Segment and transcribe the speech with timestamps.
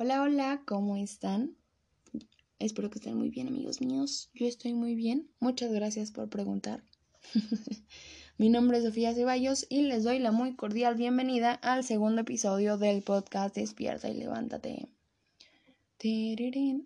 [0.00, 1.56] Hola, hola, ¿cómo están?
[2.60, 4.30] Espero que estén muy bien, amigos míos.
[4.32, 5.28] Yo estoy muy bien.
[5.40, 6.84] Muchas gracias por preguntar.
[8.38, 12.78] Mi nombre es Sofía Ceballos y les doy la muy cordial bienvenida al segundo episodio
[12.78, 14.86] del podcast Despierta y Levántate.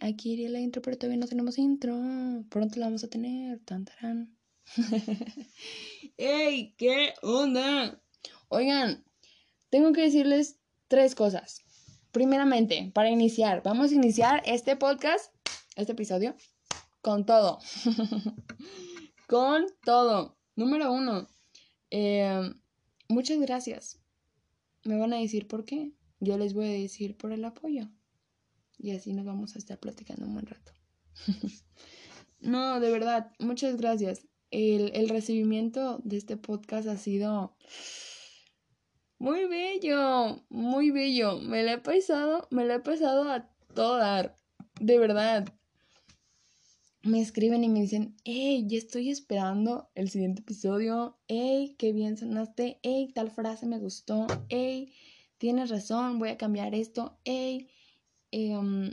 [0.01, 2.01] Aquí iría la intro, pero todavía no tenemos intro.
[2.49, 3.59] Pronto la vamos a tener.
[3.59, 4.35] Tantarán.
[6.17, 6.73] ¡Ey!
[6.79, 8.01] ¿Qué onda?
[8.49, 9.05] Oigan,
[9.69, 10.57] tengo que decirles
[10.89, 11.63] tres cosas.
[12.13, 15.35] Primeramente, para iniciar, vamos a iniciar este podcast,
[15.77, 16.37] este episodio,
[17.01, 17.59] con todo.
[19.27, 20.37] con todo.
[20.55, 21.27] Número uno,
[21.91, 22.53] eh,
[23.09, 23.99] muchas gracias.
[24.85, 25.95] Me van a decir por qué.
[26.21, 27.89] Yo les voy a decir por el apoyo.
[28.77, 30.73] Y así nos vamos a estar platicando un buen rato.
[32.41, 34.27] no, de verdad, muchas gracias.
[34.51, 37.57] El, el recibimiento de este podcast ha sido
[39.23, 41.39] muy bello, muy bello.
[41.39, 44.37] Me la he pasado, me la he pasado a todo dar.
[44.81, 45.47] De verdad.
[47.05, 51.21] Me escriben y me dicen, hey, ya estoy esperando el siguiente episodio.
[51.29, 52.81] Hey, qué bien sonaste.
[52.83, 54.27] Hey, tal frase me gustó.
[54.49, 54.93] Hey,
[55.39, 57.17] tienes razón, voy a cambiar esto.
[57.25, 57.69] Hey,
[58.33, 58.93] em,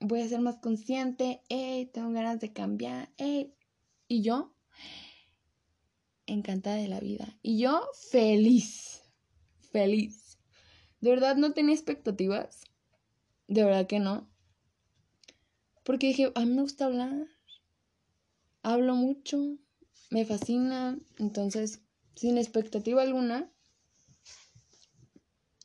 [0.00, 1.40] voy a ser más consciente.
[1.48, 3.08] Hey, tengo ganas de cambiar.
[3.16, 3.54] Hey.
[4.06, 4.54] Y yo,
[6.26, 7.38] encantada de la vida.
[7.42, 8.95] Y yo, feliz
[9.76, 10.38] feliz.
[11.02, 12.64] De verdad no tenía expectativas.
[13.46, 14.26] De verdad que no.
[15.84, 17.26] Porque dije, a mí me gusta hablar.
[18.62, 19.58] Hablo mucho.
[20.10, 20.98] Me fascina.
[21.18, 21.82] Entonces,
[22.14, 23.52] sin expectativa alguna.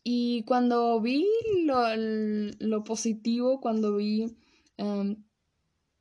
[0.03, 1.25] Y cuando vi
[1.63, 4.35] lo, positivo, cuando vi
[4.75, 5.23] em,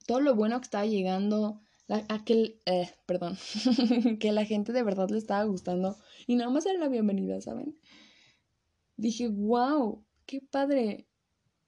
[0.07, 1.61] todo lo bueno que estaba llegando,
[2.09, 3.37] aquel, eh, perdón,
[4.21, 5.97] que la gente de verdad le estaba gustando
[6.27, 7.77] y nada más era la bienvenida, ¿saben?
[8.97, 11.07] Dije, wow, qué padre.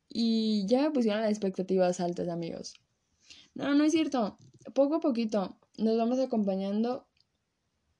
[0.08, 2.74] Y ya me pusieron las expectativas altas, amigos.
[3.54, 4.36] No, no es cierto.
[4.74, 7.06] Poco a poquito nos vamos acompañando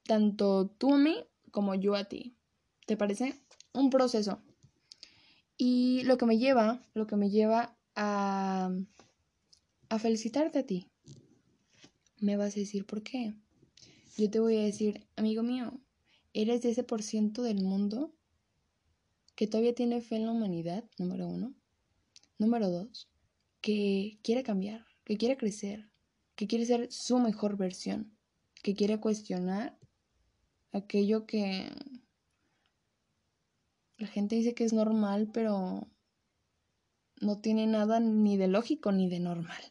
[0.05, 2.35] tanto tú a mí como yo a ti.
[2.85, 3.41] ¿Te parece?
[3.73, 4.41] Un proceso.
[5.57, 8.69] Y lo que me lleva, lo que me lleva a,
[9.89, 10.91] a felicitarte a ti.
[12.23, 13.33] Me vas a decir por qué.
[14.15, 15.81] Yo te voy a decir, amigo mío,
[16.31, 18.15] eres de ese por ciento del mundo
[19.35, 21.53] que todavía tiene fe en la humanidad, número uno.
[22.39, 23.09] Número dos,
[23.59, 25.89] que quiere cambiar, que quiere crecer,
[26.35, 28.17] que quiere ser su mejor versión,
[28.63, 29.77] que quiere cuestionar
[30.71, 31.73] aquello que
[33.97, 35.89] la gente dice que es normal, pero
[37.19, 39.61] no tiene nada ni de lógico ni de normal.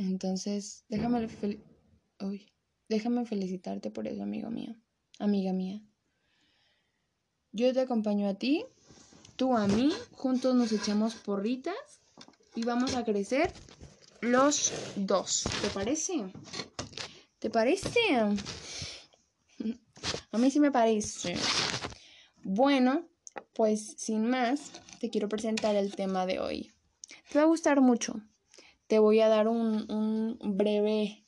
[0.00, 1.28] Entonces, déjame,
[2.88, 4.74] déjame felicitarte por eso, amigo mío,
[5.18, 5.82] amiga mía.
[7.52, 8.64] Yo te acompaño a ti,
[9.36, 11.74] tú a mí, juntos nos echamos porritas
[12.54, 13.52] y vamos a crecer
[14.22, 15.44] los dos.
[15.60, 16.32] ¿Te parece?
[17.38, 18.00] ¿Te parece?
[20.32, 21.34] A mí sí me parece.
[22.42, 23.06] Bueno,
[23.52, 26.72] pues sin más, te quiero presentar el tema de hoy.
[27.30, 28.22] Te va a gustar mucho.
[28.90, 31.24] Te voy a dar un, un breve,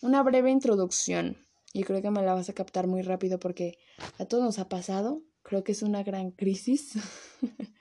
[0.00, 1.36] una breve introducción.
[1.72, 3.78] Y creo que me la vas a captar muy rápido porque
[4.18, 6.94] a todos nos ha pasado Creo que es una gran crisis.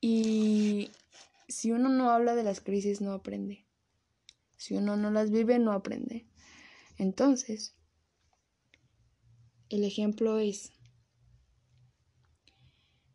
[0.00, 0.90] y
[1.48, 3.66] si uno no habla de las crisis, no aprende.
[4.56, 6.26] Si uno no las vive, no aprende.
[6.96, 7.76] Entonces,
[9.68, 10.72] el ejemplo es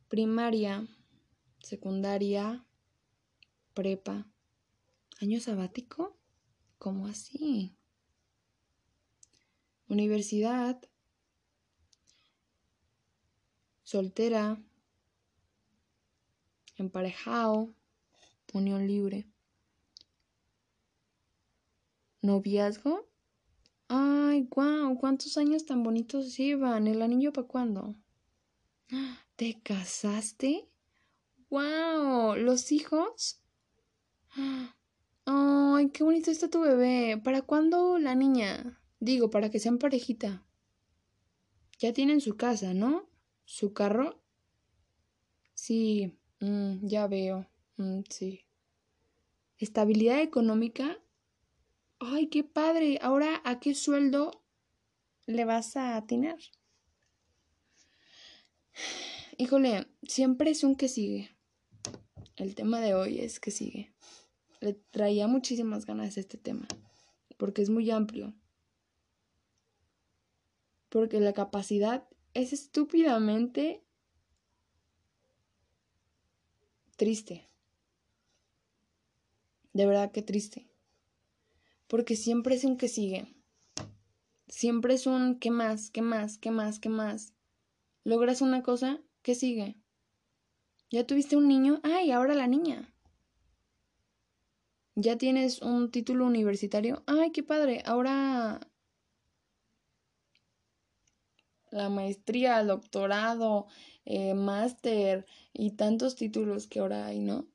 [0.08, 0.88] primaria,
[1.60, 2.66] secundaria,
[3.74, 4.32] prepa,
[5.24, 6.18] año sabático,
[6.78, 7.78] ¿cómo así?
[9.88, 10.82] Universidad,
[13.84, 14.62] soltera,
[16.76, 17.74] emparejado,
[18.52, 19.26] unión libre.
[22.22, 23.10] ¿Noviazgo?
[23.88, 26.88] Ay, guau, ¿cuántos años tan bonitos llevan?
[26.88, 27.96] ¿El anillo para cuándo?
[29.38, 30.68] ¿Te casaste?
[31.50, 32.36] ¡Wow!
[32.36, 33.40] ¿Los hijos?
[35.26, 37.20] ¡Ay, qué bonito está tu bebé!
[37.24, 38.80] ¿Para cuándo la niña?
[39.00, 40.46] Digo, para que sean parejita.
[41.80, 43.10] Ya tienen su casa, ¿no?
[43.46, 44.22] ¿Su carro?
[45.54, 47.48] Sí, mm, ya veo.
[47.78, 48.46] Mm, sí.
[49.58, 51.00] ¿Estabilidad económica?
[52.00, 53.00] ¡Ay, qué padre!
[53.02, 54.44] Ahora, ¿a qué sueldo
[55.26, 56.38] le vas a atinar?
[59.38, 61.30] Híjole, siempre es un que sigue.
[62.36, 63.94] El tema de hoy es que sigue.
[64.64, 66.66] Le traía muchísimas ganas este tema,
[67.36, 68.34] porque es muy amplio.
[70.88, 73.84] Porque la capacidad es estúpidamente
[76.96, 77.46] triste.
[79.74, 80.66] De verdad que triste.
[81.88, 83.36] Porque siempre es un que sigue.
[84.48, 85.90] Siempre es un ¿qué más?
[85.90, 86.38] ¿Qué más?
[86.38, 86.80] ¿Qué más?
[86.80, 87.34] ¿Qué más?
[88.06, 89.76] Logras una cosa, ¿qué sigue?
[90.90, 92.93] Ya tuviste un niño, ay, ahora la niña.
[94.96, 98.60] Ya tienes un título universitario, ay, qué padre, ahora
[101.72, 103.68] la maestría, el doctorado,
[104.06, 107.48] eh, máster y tantos títulos que ahora hay, ¿no?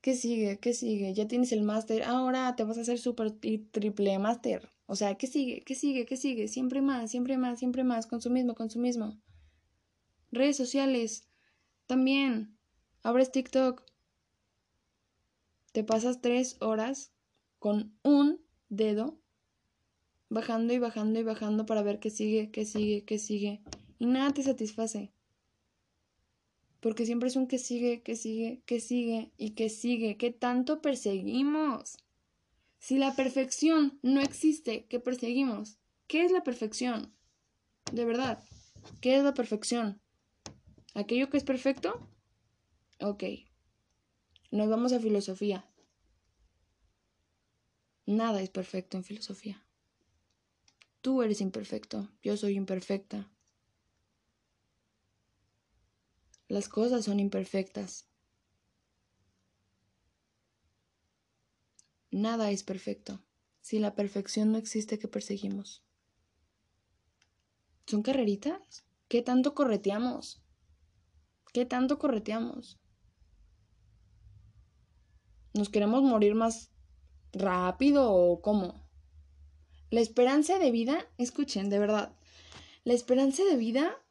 [0.00, 0.58] ¿Qué sigue?
[0.58, 1.14] ¿Qué sigue?
[1.14, 4.68] Ya tienes el máster, ahora te vas a hacer super y triple máster.
[4.86, 5.62] O sea, ¿qué sigue?
[5.62, 6.06] ¿Qué sigue?
[6.06, 6.48] ¿Qué sigue?
[6.48, 9.16] Siempre más, siempre más, siempre más, consumismo, consumismo.
[10.32, 11.28] Redes sociales,
[11.86, 12.58] también.
[13.02, 13.84] Abres TikTok.
[15.72, 17.12] Te pasas tres horas
[17.58, 19.18] con un dedo
[20.28, 23.62] bajando y bajando y bajando para ver qué sigue, qué sigue, qué sigue.
[23.98, 25.12] Y nada te satisface.
[26.80, 30.16] Porque siempre es un que sigue, que sigue, que sigue y que sigue.
[30.16, 31.96] ¿Qué tanto perseguimos?
[32.78, 35.78] Si la perfección no existe, ¿qué perseguimos?
[36.08, 37.14] ¿Qué es la perfección?
[37.92, 38.42] De verdad,
[39.00, 40.00] ¿qué es la perfección?
[40.94, 42.00] ¿Aquello que es perfecto?
[43.00, 43.24] Ok.
[44.52, 45.64] Nos vamos a filosofía.
[48.04, 49.64] Nada es perfecto en filosofía.
[51.00, 53.30] Tú eres imperfecto, yo soy imperfecta.
[56.48, 58.10] Las cosas son imperfectas.
[62.10, 63.24] Nada es perfecto.
[63.62, 65.82] Si la perfección no existe, ¿qué perseguimos?
[67.86, 68.84] ¿Son carreritas?
[69.08, 70.42] ¿Qué tanto correteamos?
[71.54, 72.81] ¿Qué tanto correteamos?
[75.54, 76.70] ¿Nos queremos morir más
[77.32, 78.82] rápido o cómo?
[79.90, 82.16] La esperanza de vida, escuchen, de verdad,
[82.84, 84.02] la esperanza de vida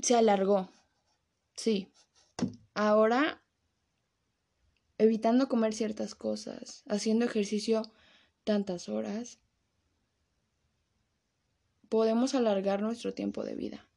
[0.00, 0.70] se alargó.
[1.56, 1.88] Sí.
[2.74, 3.42] Ahora,
[4.98, 7.82] evitando comer ciertas cosas, haciendo ejercicio
[8.44, 9.40] tantas horas,
[11.88, 13.88] podemos alargar nuestro tiempo de vida.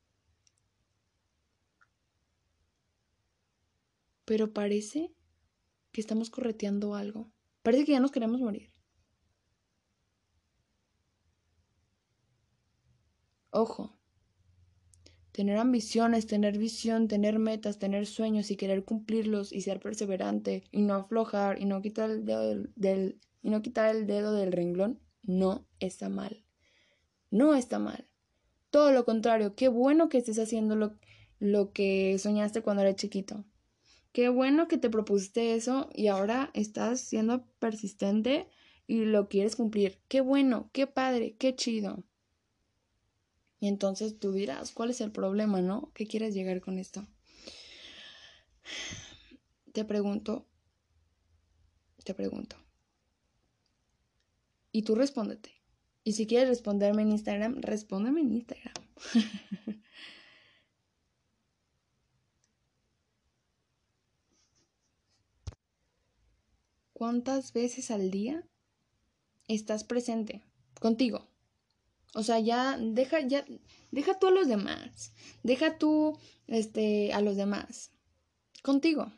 [4.25, 5.13] Pero parece
[5.91, 7.31] que estamos correteando algo.
[7.63, 8.69] Parece que ya nos queremos morir.
[13.51, 13.97] Ojo,
[15.31, 20.81] tener ambiciones, tener visión, tener metas, tener sueños y querer cumplirlos y ser perseverante y
[20.81, 24.99] no aflojar y no quitar el dedo del, y no quitar el dedo del renglón
[25.23, 26.43] no está mal.
[27.29, 28.07] No está mal.
[28.69, 30.97] Todo lo contrario, qué bueno que estés haciendo lo,
[31.39, 33.45] lo que soñaste cuando eras chiquito.
[34.11, 38.47] Qué bueno que te propusiste eso y ahora estás siendo persistente
[38.87, 39.99] y lo quieres cumplir.
[40.09, 42.03] Qué bueno, qué padre, qué chido.
[43.61, 45.91] Y entonces tú dirás, ¿cuál es el problema, no?
[45.93, 47.07] ¿Qué quieres llegar con esto?
[49.71, 50.45] Te pregunto,
[52.03, 52.57] te pregunto.
[54.71, 55.51] Y tú respóndete.
[56.03, 58.73] Y si quieres responderme en Instagram, respóndeme en Instagram.
[67.01, 68.47] ¿Cuántas veces al día
[69.47, 70.43] estás presente
[70.79, 71.27] contigo?
[72.13, 73.43] O sea, ya deja, ya,
[73.89, 75.11] deja tú a los demás.
[75.41, 76.15] Deja tú,
[76.45, 77.89] este, a los demás.
[78.61, 79.11] Contigo.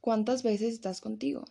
[0.00, 1.44] ¿Cuántas veces estás contigo?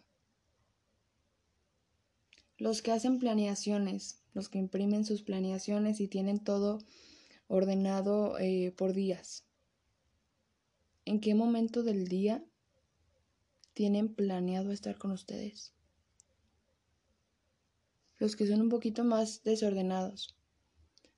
[2.58, 6.80] Los que hacen planeaciones, los que imprimen sus planeaciones y tienen todo
[7.46, 9.44] ordenado eh, por días.
[11.06, 12.44] ¿En qué momento del día
[13.76, 15.76] tienen planeado estar con ustedes?
[18.18, 20.36] los que son un poquito más desordenados.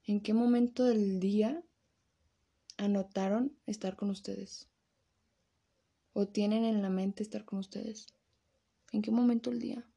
[0.04, 1.64] ¿En qué momento del día
[2.78, 4.68] anotaron estar con ustedes?
[6.14, 8.08] ¿O tienen en la mente estar con ustedes?
[8.92, 9.88] ¿En qué momento del día?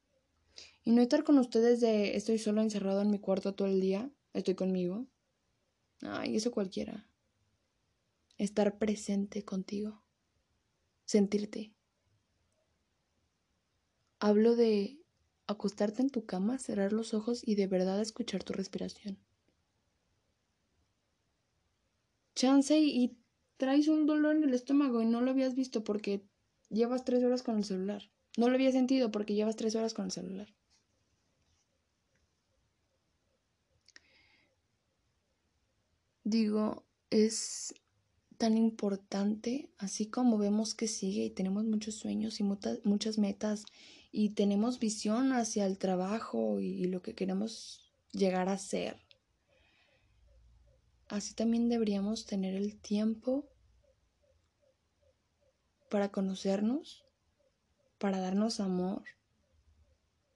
[0.83, 4.11] Y no estar con ustedes de estoy solo encerrado en mi cuarto todo el día,
[4.33, 5.07] estoy conmigo.
[6.01, 7.07] Ay, eso cualquiera.
[8.37, 10.03] Estar presente contigo.
[11.05, 11.73] Sentirte.
[14.23, 14.99] Hablo de
[15.47, 19.17] acostarte en tu cama, cerrar los ojos y de verdad escuchar tu respiración.
[22.35, 23.17] Chance y,
[23.57, 26.23] traes un dolor en el estómago y no lo habías visto porque
[26.69, 28.11] llevas tres horas con el celular.
[28.37, 30.53] No lo había sentido porque llevas tres horas con el celular.
[36.23, 37.73] Digo, es
[38.37, 43.65] tan importante, así como vemos que sigue y tenemos muchos sueños y muchas metas
[44.11, 48.97] y tenemos visión hacia el trabajo y, lo que queremos llegar a ser.
[51.07, 53.49] Así también deberíamos tener el tiempo
[55.89, 57.05] para conocernos,
[57.97, 59.03] para darnos amor,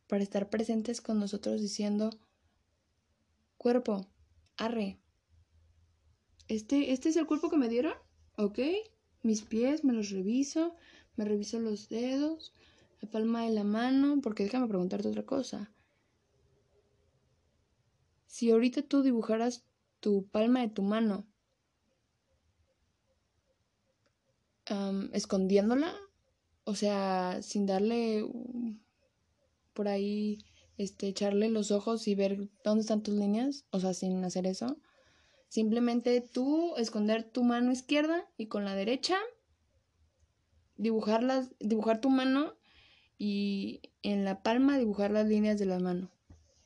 [0.08, 2.10] para estar presentes con nosotros diciendo,
[3.58, 4.08] cuerpo,
[4.58, 5.00] arre,
[6.48, 7.94] este, este es el cuerpo que me dieron,
[8.38, 8.60] ok,
[9.24, 10.76] mis pies, me los reviso,
[11.16, 12.54] me reviso los dedos,
[13.06, 15.72] palma de la mano, porque déjame preguntarte otra cosa.
[18.28, 19.66] Si ahorita tú dibujaras
[20.00, 21.26] tu palma de tu mano,
[25.14, 25.94] escondiéndola,
[26.64, 28.26] o sea, sin darle
[29.74, 30.40] por ahí,
[30.78, 34.78] este, echarle los ojos y ver dónde están tus líneas, o sea, sin hacer eso.
[35.48, 39.18] Simplemente tú esconder tu mano izquierda y con la derecha
[40.76, 41.24] dibujar,
[41.60, 42.55] dibujar tu mano
[43.18, 46.10] y en la palma dibujar las líneas de la mano.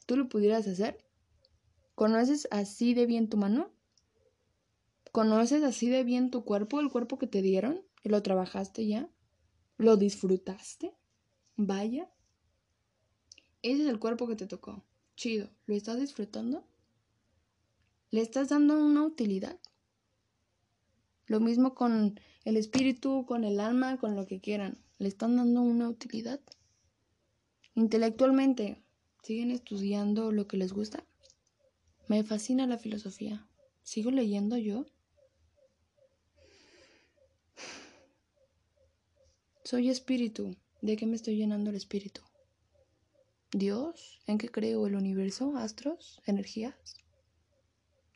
[0.05, 0.97] ¿Tú lo pudieras hacer?
[1.95, 3.71] ¿Conoces así de bien tu mano?
[5.11, 7.81] ¿Conoces así de bien tu cuerpo, el cuerpo que te dieron?
[8.03, 9.09] ¿Y lo trabajaste ya?
[9.77, 10.95] ¿Lo disfrutaste?
[11.55, 12.09] Vaya.
[13.61, 14.83] Ese es el cuerpo que te tocó.
[15.15, 15.49] Chido.
[15.65, 16.65] ¿Lo estás disfrutando?
[18.11, 19.59] ¿Le estás dando una utilidad?
[21.27, 24.79] Lo mismo con el espíritu, con el alma, con lo que quieran.
[24.99, 26.41] ¿Le están dando una utilidad?
[27.73, 28.83] Intelectualmente,
[29.23, 31.05] ¿siguen estudiando lo que les gusta?
[32.09, 33.47] Me fascina la filosofía.
[33.81, 34.85] ¿Sigo leyendo yo?
[39.63, 40.57] Soy espíritu.
[40.81, 42.21] ¿De qué me estoy llenando el espíritu?
[43.53, 44.19] ¿Dios?
[44.27, 44.85] ¿En qué creo?
[44.85, 45.55] ¿El universo?
[45.55, 46.21] ¿Astros?
[46.25, 46.97] ¿Energías?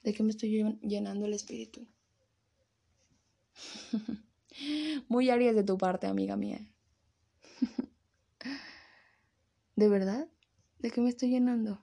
[0.03, 1.87] ¿De qué me estoy llenando el espíritu?
[5.07, 6.59] Muy Aries de tu parte, amiga mía.
[9.75, 10.29] ¿De verdad?
[10.79, 11.81] ¿De qué me estoy llenando?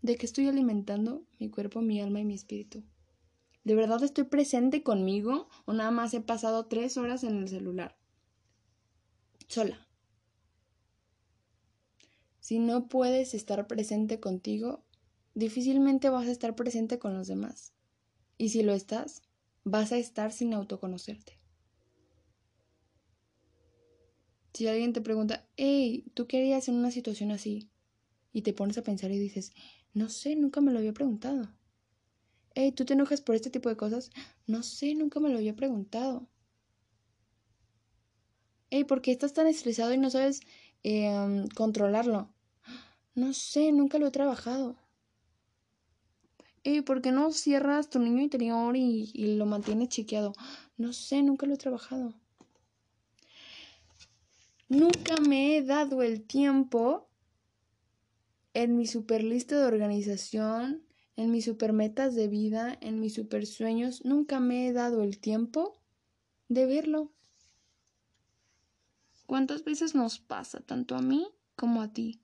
[0.00, 2.82] ¿De qué estoy alimentando mi cuerpo, mi alma y mi espíritu?
[3.62, 7.98] ¿De verdad estoy presente conmigo o nada más he pasado tres horas en el celular?
[9.48, 9.86] Sola.
[12.40, 14.82] Si no puedes estar presente contigo,
[15.34, 17.74] difícilmente vas a estar presente con los demás.
[18.38, 19.22] Y si lo estás,
[19.62, 21.38] vas a estar sin autoconocerte.
[24.54, 27.70] Si alguien te pregunta, hey, ¿tú qué harías en una situación así?
[28.32, 29.52] Y te pones a pensar y dices,
[29.94, 31.52] no sé, nunca me lo había preguntado.
[32.54, 34.12] Hey, ¿tú te enojas por este tipo de cosas?
[34.46, 36.28] No sé, nunca me lo había preguntado.
[38.70, 40.40] Hey, ¿por qué estás tan estresado y no sabes
[40.84, 42.32] em, controlarlo?
[43.16, 44.76] No sé, nunca lo he trabajado.
[46.86, 50.32] ¿por qué no cierras tu niño interior y, y lo mantienes chequeado?
[50.76, 52.14] No sé, nunca lo he trabajado.
[54.68, 57.08] Nunca me he dado el tiempo
[58.54, 60.82] en mi super lista de organización,
[61.16, 65.18] en mis super metas de vida, en mis super sueños, nunca me he dado el
[65.18, 65.80] tiempo
[66.48, 67.12] de verlo.
[69.26, 72.20] ¿Cuántas veces nos pasa, tanto a mí como a ti?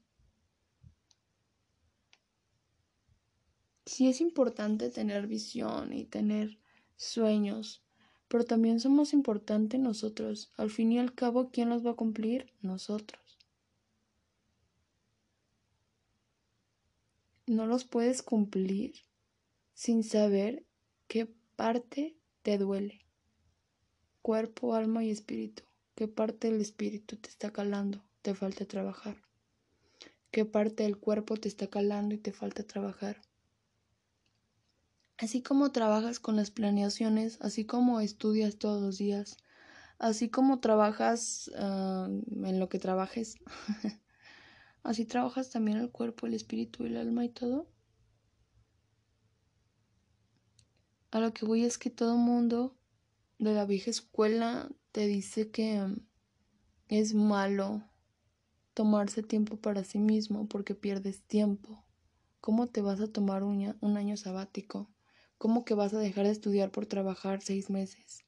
[3.91, 6.59] sí es importante tener visión y tener
[6.97, 7.83] sueños,
[8.31, 10.53] pero también somos importantes nosotros.
[10.57, 12.53] Al fin y al cabo, ¿quién los va a cumplir?
[12.63, 13.21] Nosotros.
[17.49, 18.95] No los puedes cumplir
[19.75, 20.65] sin saber
[21.09, 23.01] qué parte te duele.
[24.23, 25.65] Cuerpo, alma y espíritu.
[25.97, 28.05] ¿Qué parte del espíritu te está calando?
[28.23, 29.17] Te falta trabajar.
[30.31, 33.21] ¿Qué parte del cuerpo te está calando y te falta trabajar?
[35.21, 39.37] Así como trabajas con las planeaciones, así como estudias todos los días,
[39.99, 43.37] así como trabajas ah, en lo que trabajes,
[44.83, 47.69] así trabajas también el cuerpo, el espíritu, el alma y todo.
[51.11, 52.75] A lo que voy es que todo mundo
[53.39, 55.87] de la vieja escuela te dice que
[56.89, 57.83] es malo
[58.73, 61.85] tomarse tiempo para sí mismo porque pierdes tiempo.
[62.41, 64.89] ¿Cómo te vas a tomar un, un año sabático?
[65.41, 68.27] ¿Cómo que vas a dejar de estudiar por trabajar seis meses?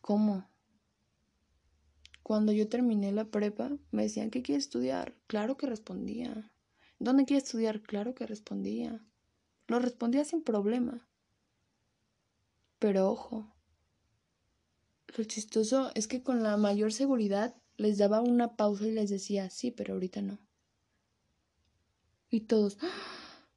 [0.00, 0.48] ¿Cómo?
[2.22, 5.16] Cuando yo terminé la prepa, me decían, ¿qué quieres estudiar?
[5.26, 6.52] Claro que respondía.
[7.00, 7.82] ¿Dónde quieres estudiar?
[7.82, 9.04] Claro que respondía.
[9.66, 11.08] Lo respondía sin problema.
[12.78, 13.52] Pero ojo,
[15.08, 19.50] lo chistoso es que con la mayor seguridad les daba una pausa y les decía,
[19.50, 20.38] sí, pero ahorita no.
[22.30, 22.78] Y todos,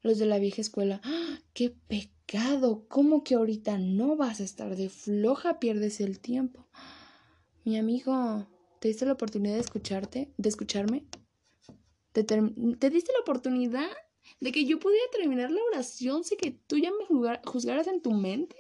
[0.06, 1.40] los de la vieja escuela, ¡Ah!
[1.54, 2.86] ¡qué pecado!
[2.88, 5.60] ¿Cómo que ahorita no vas a estar de floja?
[5.60, 6.68] Pierdes el tiempo.
[7.64, 8.48] Mi amigo,
[8.80, 10.32] ¿te diste la oportunidad de escucharte?
[10.38, 11.06] ¿De escucharme?
[12.12, 13.90] ¿Te, ¿Te diste la oportunidad
[14.40, 18.12] de que yo pudiera terminar la oración sin que tú ya me juzgaras en tu
[18.12, 18.56] mente?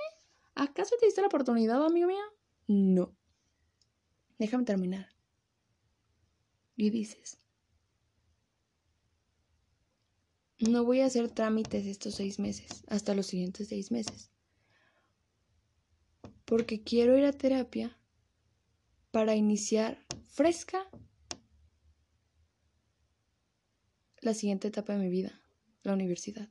[0.55, 2.17] ¿Acaso te diste la oportunidad, amigo mío?
[2.67, 3.15] No.
[4.39, 5.09] Déjame terminar.
[6.75, 7.39] Y dices,
[10.59, 14.31] no voy a hacer trámites estos seis meses, hasta los siguientes seis meses.
[16.45, 17.97] Porque quiero ir a terapia
[19.11, 20.87] para iniciar fresca
[24.21, 25.41] la siguiente etapa de mi vida,
[25.83, 26.49] la universidad.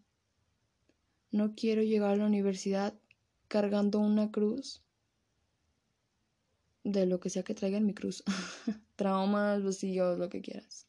[1.31, 2.95] No quiero llegar a la universidad
[3.49, 4.85] cargando una cruz
[6.85, 8.23] de lo que sea que traiga en mi cruz.
[8.97, 10.87] Traumas, vacíos, lo que quieras.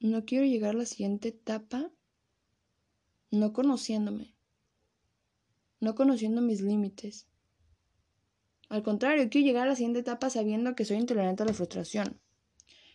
[0.00, 1.90] No quiero llegar a la siguiente etapa
[3.30, 4.34] no conociéndome,
[5.78, 7.26] no conociendo mis límites.
[8.70, 12.18] Al contrario, quiero llegar a la siguiente etapa sabiendo que soy intolerante a la frustración.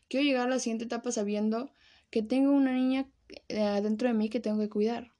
[0.07, 1.71] Quiero llegar a la siguiente etapa sabiendo
[2.09, 3.07] que tengo una niña
[3.49, 5.11] eh, dentro de mí que tengo que cuidar.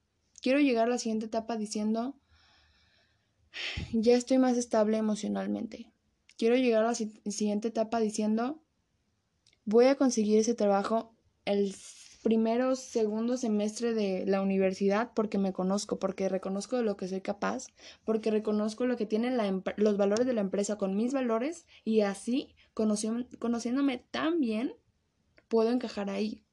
[0.41, 2.19] Quiero llegar a la siguiente etapa diciendo,
[3.93, 5.91] ya estoy más estable emocionalmente.
[6.35, 8.63] Quiero llegar a la siguiente etapa diciendo,
[9.65, 11.14] voy a conseguir ese trabajo
[11.45, 11.73] el
[12.25, 17.21] primero, segundo semestre de la universidad porque me conozco, porque reconozco de lo que soy
[17.21, 17.67] capaz,
[18.03, 19.37] porque reconozco lo que tienen
[19.77, 24.73] los valores de la empresa con mis valores y así, conociéndome tan bien,
[25.47, 26.43] puedo encajar ahí.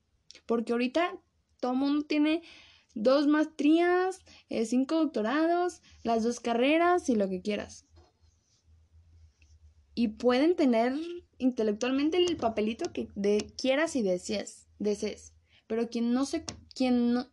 [0.45, 1.19] Porque ahorita
[1.59, 2.43] todo mundo tiene
[2.95, 4.21] dos maestrías,
[4.51, 7.87] eh, cinco doctorados, las dos carreras y lo que quieras.
[9.95, 10.95] Y pueden tener
[11.39, 15.33] intelectualmente el papelito que de, quieras y desees, desees.
[15.67, 17.31] Pero quien no se, quien no,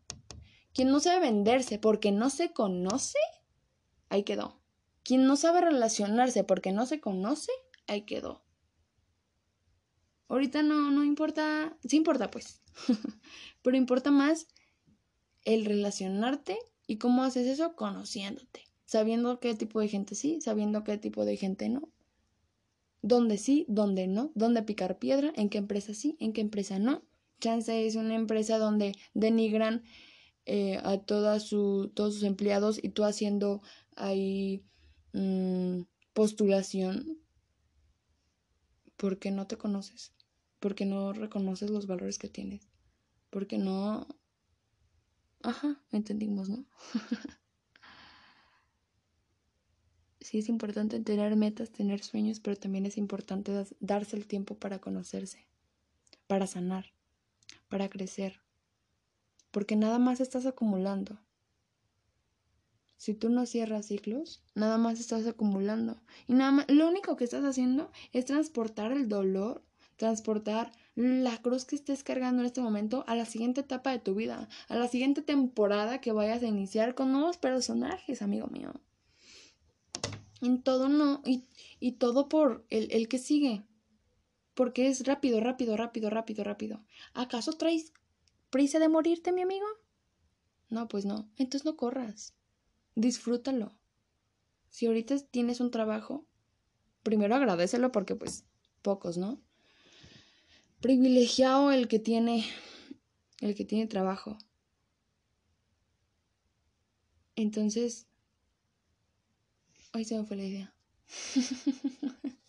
[0.86, 3.18] no sabe venderse porque no se conoce,
[4.10, 4.62] ahí quedó.
[5.04, 7.52] Quien no sabe relacionarse porque no se conoce,
[7.88, 8.44] ahí quedó.
[10.28, 12.62] Ahorita no, no importa, sí importa pues,
[13.64, 14.48] pero importa más
[15.44, 20.98] el relacionarte y cómo haces eso conociéndote, sabiendo qué tipo de gente sí, sabiendo qué
[21.00, 21.90] tipo de gente no.
[23.02, 27.04] Dónde sí, dónde no, dónde picar piedra, en qué empresa sí, en qué empresa no.
[27.40, 29.84] Chance es una empresa donde denigran
[30.46, 33.62] eh, a toda su, todos sus empleados y tú haciendo
[33.96, 34.64] ahí
[35.14, 35.82] mm,
[36.14, 37.20] postulación.
[38.98, 40.14] Porque no te conoces,
[40.60, 42.68] porque no reconoces los valores que tienes,
[43.30, 44.08] porque no
[45.42, 46.66] Ajá, entendimos, ¿no?
[50.20, 54.80] sí es importante tener metas, tener sueños, pero también es importante darse el tiempo para
[54.80, 55.48] conocerse,
[56.28, 56.94] para sanar,
[57.70, 58.42] para crecer,
[59.52, 61.20] porque nada más estás acumulando.
[62.98, 66.02] Si tú no cierras ciclos, nada más estás acumulando.
[66.28, 69.64] Y nada más, lo único que estás haciendo es transportar el dolor,
[69.96, 74.16] transportar la cruz que estés cargando en este momento a la siguiente etapa de tu
[74.16, 78.74] vida, a la siguiente temporada que vayas a iniciar con nuevos personajes, amigo mío.
[80.42, 81.46] En todo no, y,
[81.80, 83.64] y todo por el, el que sigue.
[84.60, 86.84] Porque es rápido, rápido, rápido, rápido, rápido.
[87.14, 87.94] ¿Acaso traes
[88.50, 89.66] prisa de morirte, mi amigo?
[90.68, 91.32] No, pues no.
[91.38, 92.36] Entonces no corras.
[92.94, 93.72] Disfrútalo.
[94.70, 96.28] Si ahorita tienes un trabajo,
[97.04, 98.44] primero agradecelo porque pues
[98.82, 99.42] pocos, ¿no?
[100.82, 102.44] privilegiado el que tiene
[103.40, 104.38] el que tiene trabajo.
[107.38, 108.08] Entonces,
[109.94, 110.76] hoy se me fue la idea.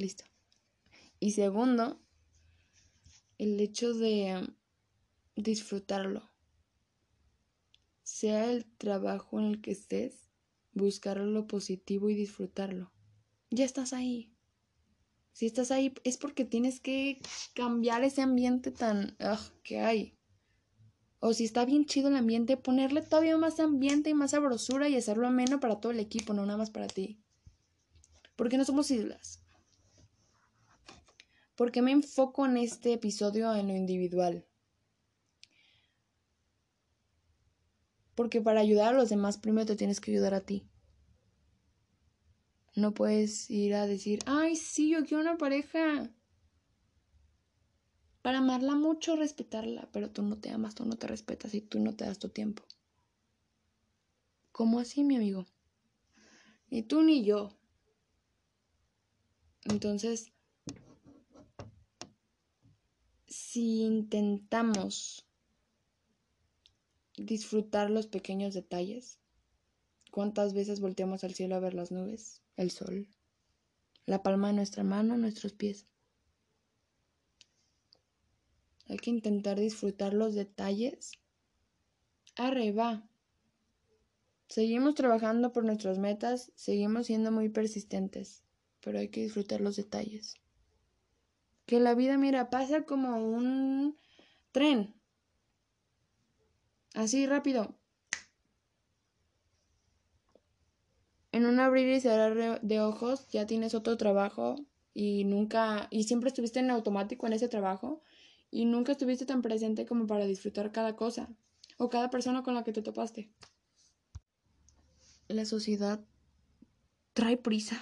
[0.00, 0.24] Listo.
[1.18, 2.00] Y segundo,
[3.36, 4.48] el hecho de
[5.36, 6.22] disfrutarlo.
[8.02, 10.30] Sea el trabajo en el que estés,
[10.72, 12.90] buscar lo positivo y disfrutarlo.
[13.50, 14.32] Ya estás ahí.
[15.32, 17.20] Si estás ahí es porque tienes que
[17.52, 19.18] cambiar ese ambiente tan
[19.62, 20.16] que hay.
[21.18, 24.96] O si está bien chido el ambiente, ponerle todavía más ambiente y más sabrosura y
[24.96, 27.22] hacerlo ameno para todo el equipo, no nada más para ti.
[28.36, 29.39] Porque no somos islas.
[31.60, 34.46] Porque me enfoco en este episodio en lo individual.
[38.14, 40.66] Porque para ayudar a los demás primero te tienes que ayudar a ti.
[42.74, 46.08] No puedes ir a decir, ay, sí, yo quiero una pareja.
[48.22, 51.78] Para amarla mucho, respetarla, pero tú no te amas, tú no te respetas y tú
[51.78, 52.62] no te das tu tiempo.
[54.50, 55.44] ¿Cómo así, mi amigo?
[56.70, 57.54] Ni tú ni yo.
[59.64, 60.32] Entonces,
[63.30, 65.26] si intentamos
[67.16, 69.18] disfrutar los pequeños detalles,
[70.10, 72.42] ¿cuántas veces volteamos al cielo a ver las nubes?
[72.60, 73.08] el sol,
[74.04, 75.86] la palma de nuestra mano, nuestros pies.
[78.86, 81.12] Hay que intentar disfrutar los detalles.
[82.36, 83.08] Arriba.
[84.48, 88.42] Seguimos trabajando por nuestras metas, seguimos siendo muy persistentes,
[88.80, 90.34] pero hay que disfrutar los detalles.
[91.70, 93.96] Que la vida, mira, pasa como un
[94.50, 94.92] tren.
[96.94, 97.76] Así rápido.
[101.30, 104.56] En un abrir y cerrar de ojos ya tienes otro trabajo
[104.94, 108.02] y nunca, y siempre estuviste en automático en ese trabajo
[108.50, 111.28] y nunca estuviste tan presente como para disfrutar cada cosa
[111.78, 113.30] o cada persona con la que te topaste.
[115.28, 116.00] La sociedad
[117.12, 117.80] trae prisa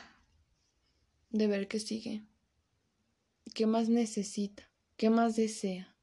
[1.31, 2.27] de ver qué sigue,
[3.55, 5.97] qué más necesita, qué más desea,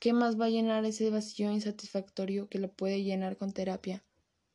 [0.00, 4.04] qué más va a llenar ese vacío insatisfactorio que lo puede llenar con terapia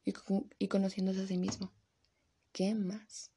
[0.06, 1.72] y, conociéndose a sí mismo.
[2.52, 3.32] ¿Qué más?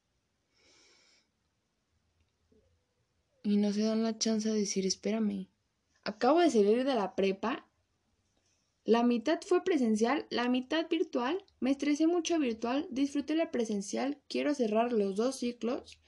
[3.42, 5.48] Y no se dan la chance de decir, espérame,
[6.04, 7.66] acabo de salir de la prepa
[8.86, 11.44] la mitad fue presencial, la mitad virtual.
[11.58, 15.98] Me estresé mucho virtual, disfruté la presencial, quiero cerrar los dos ciclos.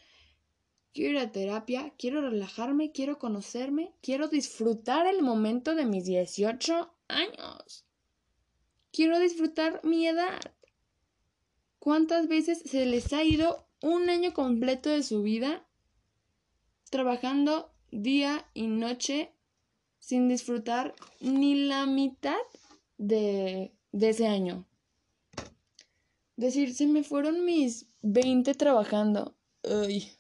[0.99, 6.93] Quiero ir a terapia, quiero relajarme, quiero conocerme, quiero disfrutar el momento de mis 18
[7.07, 7.85] años.
[8.91, 10.41] Quiero disfrutar mi edad.
[11.79, 15.65] ¿Cuántas veces se les ha ido un año completo de su vida
[16.91, 19.33] trabajando día y noche
[20.01, 22.35] sin disfrutar ni la mitad
[22.97, 24.67] de, ese año.
[26.35, 29.37] Decir, se me fueron mis 20 trabajando.
[29.63, 30.18] Uy.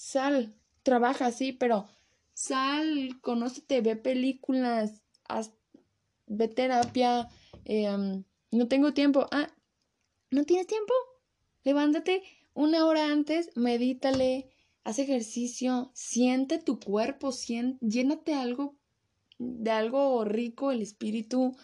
[0.00, 1.86] Sal, trabaja, sí, pero
[2.32, 5.52] sal, conócete, ve películas, haz,
[6.26, 7.28] ve terapia.
[7.66, 9.26] Eh, no tengo tiempo.
[9.30, 9.52] Ah,
[10.30, 10.94] ¿no tienes tiempo?
[11.64, 12.22] Levántate
[12.54, 14.50] una hora antes, medítale,
[14.84, 17.30] haz ejercicio, siente tu cuerpo,
[17.82, 18.76] llénate algo
[19.38, 21.54] de algo rico, el espíritu,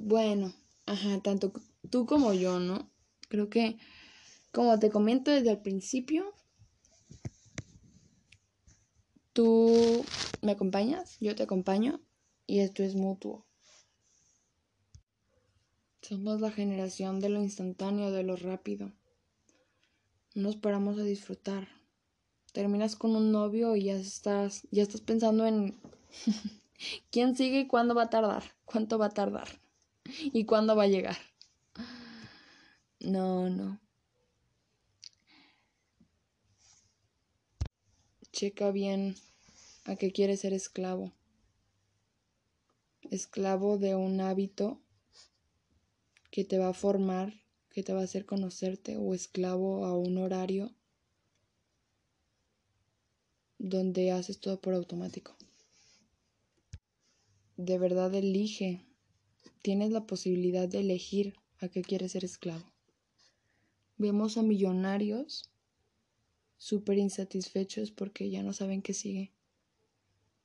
[0.00, 0.52] bueno,
[0.84, 1.52] ajá, tanto
[1.90, 2.90] tú como yo, ¿no?
[3.28, 3.78] Creo que,
[4.52, 6.32] como te comento desde el principio,
[9.32, 10.04] tú
[10.42, 12.00] me acompañas, yo te acompaño
[12.46, 13.46] y esto es mutuo.
[16.02, 18.92] Somos la generación de lo instantáneo, de lo rápido.
[20.34, 21.68] No nos paramos a disfrutar.
[22.52, 25.80] Terminas con un novio y ya estás, ya estás pensando en
[27.10, 28.42] ¿Quién sigue y cuándo va a tardar?
[28.64, 29.48] ¿Cuánto va a tardar?
[30.04, 31.16] ¿Y cuándo va a llegar?
[33.00, 33.80] No, no.
[38.32, 39.14] Checa bien
[39.84, 41.12] a qué quieres ser esclavo.
[43.10, 44.80] Esclavo de un hábito
[46.30, 47.34] que te va a formar,
[47.70, 50.74] que te va a hacer conocerte, o esclavo a un horario
[53.58, 55.36] donde haces todo por automático
[57.56, 58.84] de verdad elige.
[59.62, 62.64] Tienes la posibilidad de elegir a qué quieres ser esclavo.
[63.98, 65.51] Vemos a millonarios
[66.62, 69.32] súper insatisfechos porque ya no saben qué sigue.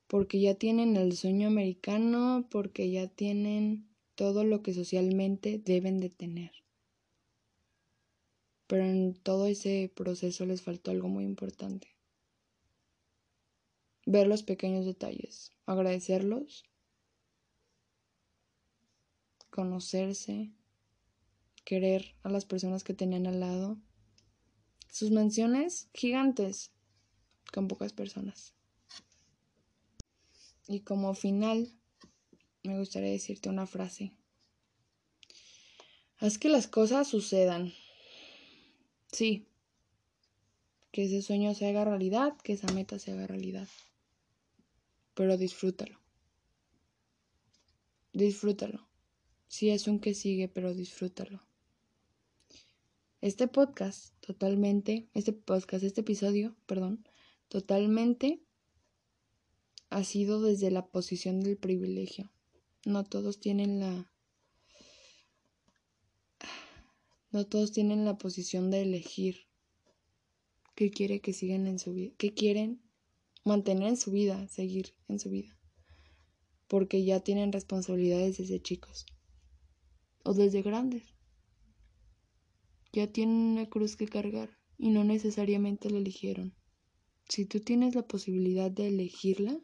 [0.07, 6.09] Porque ya tienen el sueño americano, porque ya tienen todo lo que socialmente deben de
[6.09, 6.51] tener.
[8.65, 11.87] Pero en todo ese proceso les faltó algo muy importante.
[14.07, 16.65] Ver los pequeños detalles, agradecerlos
[19.57, 20.51] conocerse,
[21.65, 23.77] querer a las personas que tenían al lado.
[24.91, 26.71] Sus mansiones gigantes
[27.53, 28.53] con pocas personas.
[30.67, 31.71] Y como final,
[32.63, 34.13] me gustaría decirte una frase.
[36.17, 37.73] Haz que las cosas sucedan.
[39.11, 39.47] Sí.
[40.91, 43.67] Que ese sueño se haga realidad, que esa meta se haga realidad.
[45.13, 45.99] Pero disfrútalo.
[48.13, 48.87] Disfrútalo.
[49.47, 51.46] Sí es un que sigue, pero disfrútalo.
[53.19, 57.03] Este podcast totalmente, este podcast, este episodio, perdón,
[57.47, 58.43] totalmente
[59.89, 62.31] ha sido desde la posición del privilegio.
[62.85, 64.13] No todos tienen la
[67.31, 69.47] no todos tienen la posición de elegir
[70.75, 72.83] qué quiere que sigan en su vida, qué quieren
[73.43, 75.57] mantener en su vida, seguir en su vida.
[76.67, 79.07] Porque ya tienen responsabilidades desde chicos
[80.23, 81.16] o desde grandes.
[82.93, 86.55] Ya tienen una cruz que cargar y no necesariamente la eligieron.
[87.29, 89.59] Si tú tienes la posibilidad de elegirla,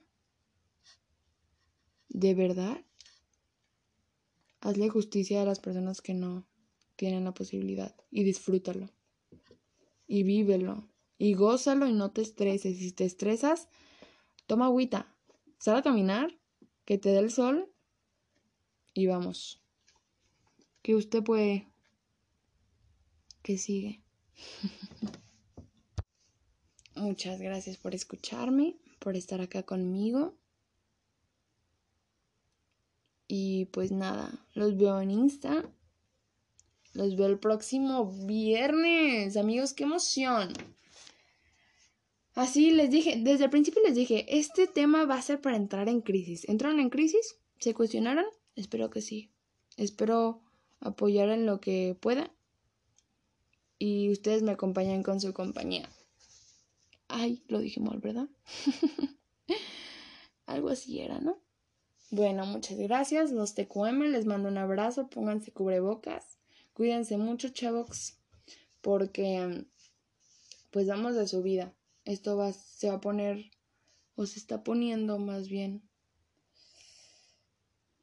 [2.10, 2.84] de verdad,
[4.60, 6.46] hazle justicia a las personas que no
[6.96, 8.90] tienen la posibilidad y disfrútalo.
[10.08, 10.90] Y vívelo.
[11.18, 12.78] Y gózalo y no te estreses.
[12.78, 13.70] Si te estresas,
[14.46, 15.16] toma agüita.
[15.60, 16.38] Sal a caminar,
[16.86, 17.72] que te dé el sol
[18.94, 19.62] y vamos.
[20.82, 21.73] que usted puede,
[23.44, 24.02] que sigue.
[26.96, 30.36] Muchas gracias por escucharme, por estar acá conmigo.
[33.28, 35.70] Y pues nada, los veo en Insta.
[36.94, 39.36] Los veo el próximo viernes.
[39.38, 40.54] Amigos, qué emoción.
[42.36, 45.90] Así les dije, desde el principio les dije, este tema va a ser para entrar
[45.90, 46.48] en crisis.
[46.48, 47.38] ¿Entraron en crisis?
[47.60, 48.26] ¿Se cuestionaron?
[48.56, 49.32] Espero que sí.
[49.78, 50.42] Espero
[50.80, 52.32] apoyar en lo que pueda.
[53.86, 55.90] Y ustedes me acompañan con su compañía.
[57.10, 58.30] Ay, lo dije mal, ¿verdad?
[60.46, 61.38] Algo así era, ¿no?
[62.10, 63.34] Bueno, muchas gracias.
[63.34, 65.10] Los TQM, les mando un abrazo.
[65.10, 66.38] Pónganse cubrebocas.
[66.74, 68.14] Cuídense mucho, chavos.
[68.80, 69.66] Porque,
[70.72, 71.74] pues, vamos de su vida.
[72.06, 73.52] Esto va, se va a poner,
[74.16, 75.84] o se está poniendo más bien,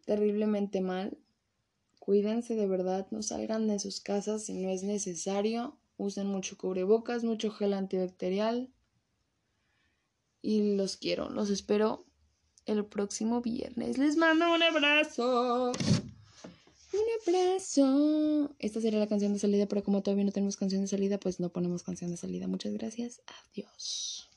[0.04, 1.16] terriblemente mal.
[2.10, 3.06] Cuídense de verdad.
[3.12, 5.78] No salgan de sus casas si no es necesario.
[5.96, 8.68] Usen mucho cubrebocas, mucho gel antibacterial
[10.42, 11.30] y los quiero.
[11.30, 12.04] Los espero
[12.66, 13.96] el próximo viernes.
[13.96, 15.70] Les mando un abrazo.
[15.70, 18.56] Un abrazo.
[18.58, 21.38] Esta sería la canción de salida, pero como todavía no tenemos canción de salida, pues
[21.38, 22.48] no ponemos canción de salida.
[22.48, 23.22] Muchas gracias.
[23.52, 24.29] Adiós.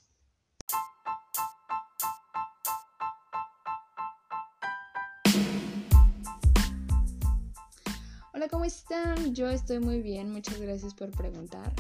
[8.36, 9.36] Hola, ¿cómo están?
[9.36, 10.32] Yo estoy muy bien.
[10.32, 11.72] Muchas gracias por preguntar.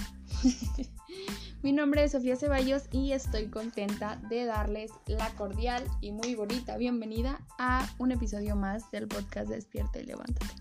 [1.64, 6.78] Mi nombre es Sofía Ceballos y estoy contenta de darles la cordial y muy bonita
[6.78, 10.54] bienvenida a un episodio más del podcast Despierta y Levántate.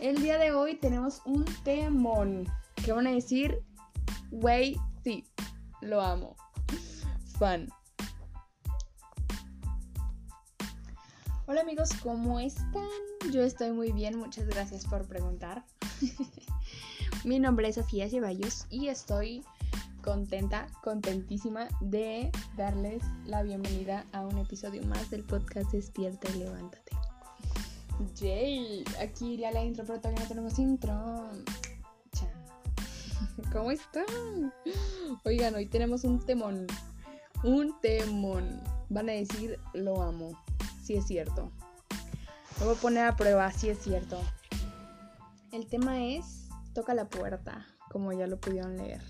[0.00, 2.48] El día de hoy tenemos un temón
[2.84, 3.62] que van a decir,
[4.32, 5.24] wey, sí,
[5.80, 6.34] lo amo.
[7.38, 7.68] Fan.
[11.50, 12.90] Hola amigos, ¿cómo están?
[13.32, 15.64] Yo estoy muy bien, muchas gracias por preguntar.
[17.24, 19.42] Mi nombre es Sofía Ceballos y estoy
[20.04, 26.92] contenta, contentísima de darles la bienvenida a un episodio más del podcast Despierta y Levántate.
[28.16, 31.30] Yay, aquí iría la intro, pero todavía no tenemos intro.
[33.54, 34.52] ¿Cómo están?
[35.24, 36.66] Oigan, hoy tenemos un temón.
[37.42, 38.60] Un temón.
[38.90, 40.38] Van a decir, lo amo.
[40.88, 41.52] Sí es cierto.
[42.58, 44.18] Lo voy a poner a prueba, sí es cierto.
[45.52, 49.02] El tema es, toca la puerta, como ya lo pudieron leer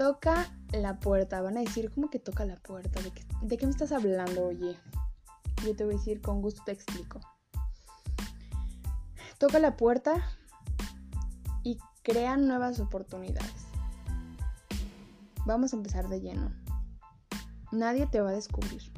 [0.00, 1.42] toca la puerta.
[1.42, 3.00] Van a decir, ¿cómo que toca la puerta?
[3.42, 4.78] ¿De qué, me estás hablando, oye?
[5.62, 7.20] Yo te voy a decir, con gusto te explico.
[9.36, 10.22] Toca la puerta
[11.62, 13.66] y crea nuevas oportunidades.
[15.44, 16.50] Vamos a empezar de lleno.
[17.70, 18.90] Nadie te va a descubrir.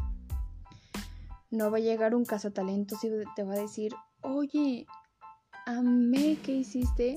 [1.53, 4.87] No va a llegar un talento y te va a decir, oye,
[5.67, 7.17] amé que hiciste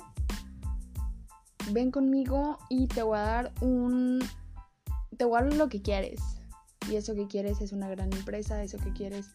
[1.71, 4.23] ven conmigo y te voy a dar un...
[5.17, 6.19] Te voy a dar lo que quieres.
[6.89, 9.27] Y eso que quieres es una gran empresa, eso que quieres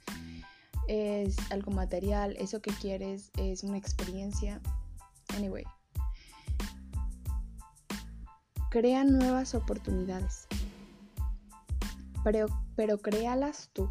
[0.88, 4.60] es algo material, eso que quieres es una experiencia.
[5.36, 5.64] Anyway.
[8.70, 10.46] Crea nuevas oportunidades.
[12.22, 13.90] Pero, pero créalas tú.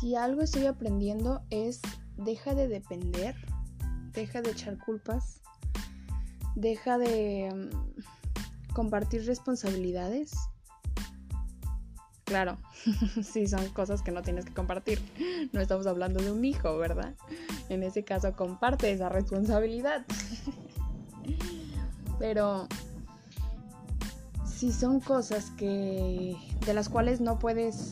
[0.00, 1.80] Si algo estoy aprendiendo es
[2.16, 3.36] deja de depender,
[4.12, 5.40] deja de echar culpas
[6.54, 10.32] deja de mm, compartir responsabilidades.
[12.24, 12.58] Claro,
[13.22, 15.00] sí son cosas que no tienes que compartir.
[15.52, 17.14] No estamos hablando de un hijo, ¿verdad?
[17.68, 20.04] En ese caso comparte esa responsabilidad.
[22.18, 22.68] Pero
[24.44, 26.36] si son cosas que
[26.66, 27.90] de las cuales no puedes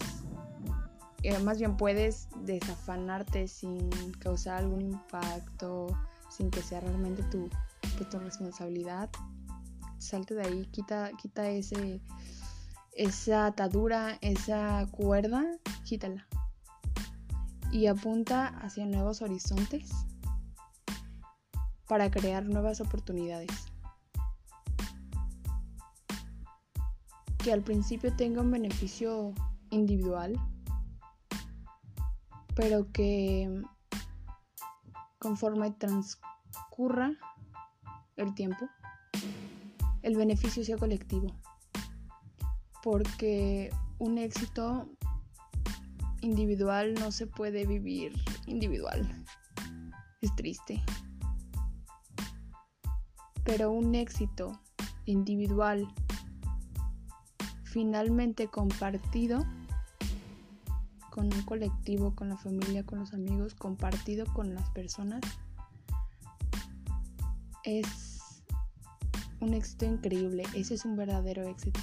[1.23, 5.89] eh, más bien puedes desafanarte sin causar algún impacto,
[6.31, 7.49] sin que sea realmente tu
[8.05, 9.11] tu responsabilidad.
[9.99, 12.01] Salte de ahí, quita, quita ese,
[12.93, 15.45] esa atadura, esa cuerda,
[15.85, 16.27] quítala.
[17.73, 19.91] Y apunta hacia nuevos horizontes
[21.87, 23.51] para crear nuevas oportunidades.
[27.39, 29.33] Que al principio tenga un beneficio
[29.71, 30.39] individual,
[32.59, 33.63] pero que
[35.21, 37.13] conforme transcurra
[38.17, 38.69] el tiempo,
[40.03, 41.29] el beneficio sea colectivo.
[42.83, 44.89] Porque un éxito
[46.21, 48.13] individual no se puede vivir
[48.47, 49.25] individual.
[50.21, 50.83] Es triste.
[53.45, 54.61] Pero un éxito
[55.05, 55.87] individual
[57.63, 59.47] finalmente compartido
[61.19, 65.21] con un colectivo, con la familia, con los amigos, compartido con las personas,
[67.65, 68.45] es
[69.41, 70.45] un éxito increíble.
[70.55, 71.81] Ese es un verdadero éxito.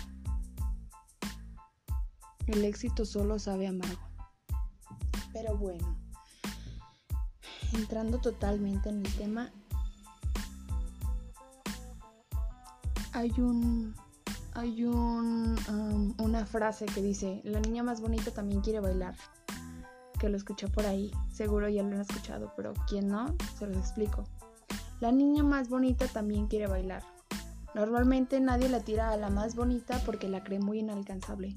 [2.48, 4.08] El éxito solo sabe amargo.
[5.34, 5.98] Pero bueno,
[7.74, 9.52] entrando totalmente en el tema,
[13.12, 13.96] hay un
[14.56, 19.16] hay un, una frase que dice, la niña más bonita también quiere bailar.
[20.18, 23.78] Que lo escuché por ahí, seguro ya lo han escuchado, pero quien no, se los
[23.78, 24.24] explico.
[25.02, 27.04] La niña más bonita también quiere bailar.
[27.74, 31.54] Normalmente nadie la tira a la más bonita porque la cree muy inalcanzable.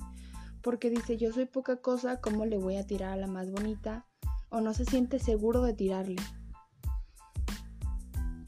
[0.61, 4.07] Porque dice, yo soy poca cosa, ¿cómo le voy a tirar a la más bonita?
[4.49, 6.17] O no se siente seguro de tirarle.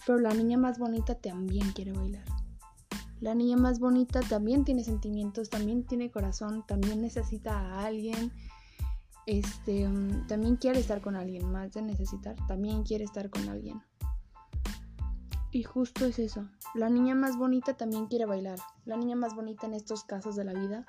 [0.05, 2.40] Pero la niña más bonita también quiere bailar.
[3.21, 8.33] La niña más bonita también tiene sentimientos, también tiene corazón, también necesita a alguien.
[9.27, 13.83] Este, mm, también quiere estar con alguien, más de necesitar, también quiere estar con alguien.
[15.53, 16.49] Y justo es eso.
[16.75, 18.59] La niña más bonita también quiere bailar.
[18.87, 20.87] La niña más bonita en estos casos de la vida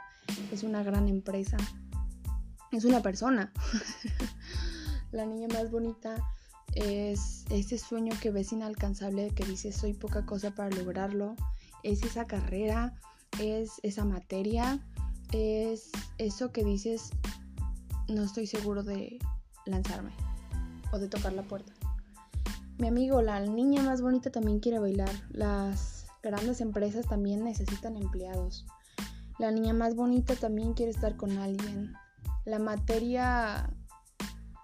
[0.54, 1.58] es una gran empresa.
[2.72, 3.52] Es una persona.
[5.12, 6.16] la niña más bonita
[6.76, 11.36] es ese sueño que ves inalcanzable, que dices soy poca cosa para lograrlo
[11.84, 12.94] es esa carrera,
[13.40, 14.80] es esa materia,
[15.32, 17.12] es eso que dices,
[18.08, 19.20] no estoy seguro de
[19.66, 20.12] lanzarme
[20.92, 21.74] o de tocar la puerta.
[22.78, 25.12] Mi amigo, la niña más bonita también quiere bailar.
[25.30, 28.66] Las grandes empresas también necesitan empleados.
[29.38, 31.94] La niña más bonita también quiere estar con alguien.
[32.46, 33.72] La materia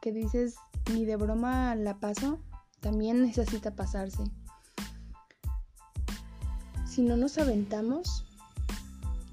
[0.01, 0.55] que dices
[0.91, 2.39] ni de broma la paso,
[2.79, 4.23] también necesita pasarse
[6.97, 8.25] si no nos aventamos,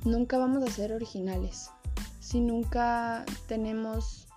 [0.05, 1.71] nunca vamos a ser originales.
[2.21, 4.29] Si nunca tenemos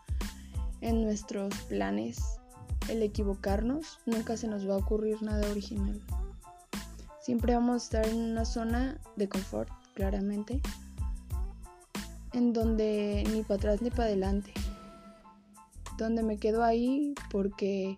[0.80, 2.40] en nuestros planes
[2.88, 6.02] el equivocarnos, nunca se nos va a ocurrir nada original.
[7.20, 10.62] Siempre vamos a estar en una zona de confort, claramente,
[12.32, 14.54] en donde ni para atrás ni para adelante.
[15.98, 17.98] Donde me quedo ahí porque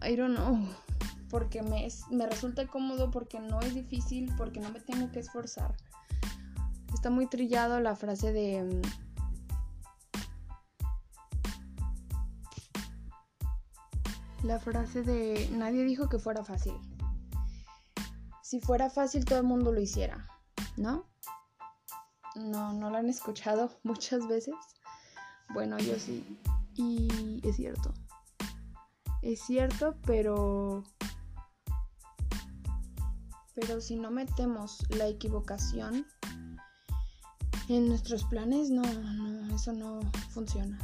[0.00, 0.89] I don't know
[1.30, 5.76] porque me, me resulta cómodo, porque no es difícil, porque no me tengo que esforzar.
[6.92, 8.64] Está muy trillado la frase de...
[8.64, 8.82] Mm,
[14.42, 16.74] la frase de nadie dijo que fuera fácil.
[18.42, 20.26] Si fuera fácil todo el mundo lo hiciera,
[20.76, 21.06] ¿no?
[22.34, 24.54] No, no lo han escuchado muchas veces.
[25.50, 26.24] Bueno, yo sí.
[26.74, 27.94] Y es cierto.
[29.22, 30.82] Es cierto, pero
[33.60, 36.06] pero si no metemos la equivocación
[37.68, 40.78] en nuestros planes, no, no, eso no funciona.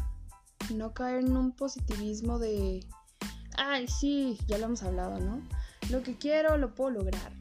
[0.74, 2.86] No caer en un positivismo de,
[3.56, 5.40] ay, sí, ya lo hemos hablado, ¿no?
[5.90, 7.32] Lo que quiero lo puedo lograr.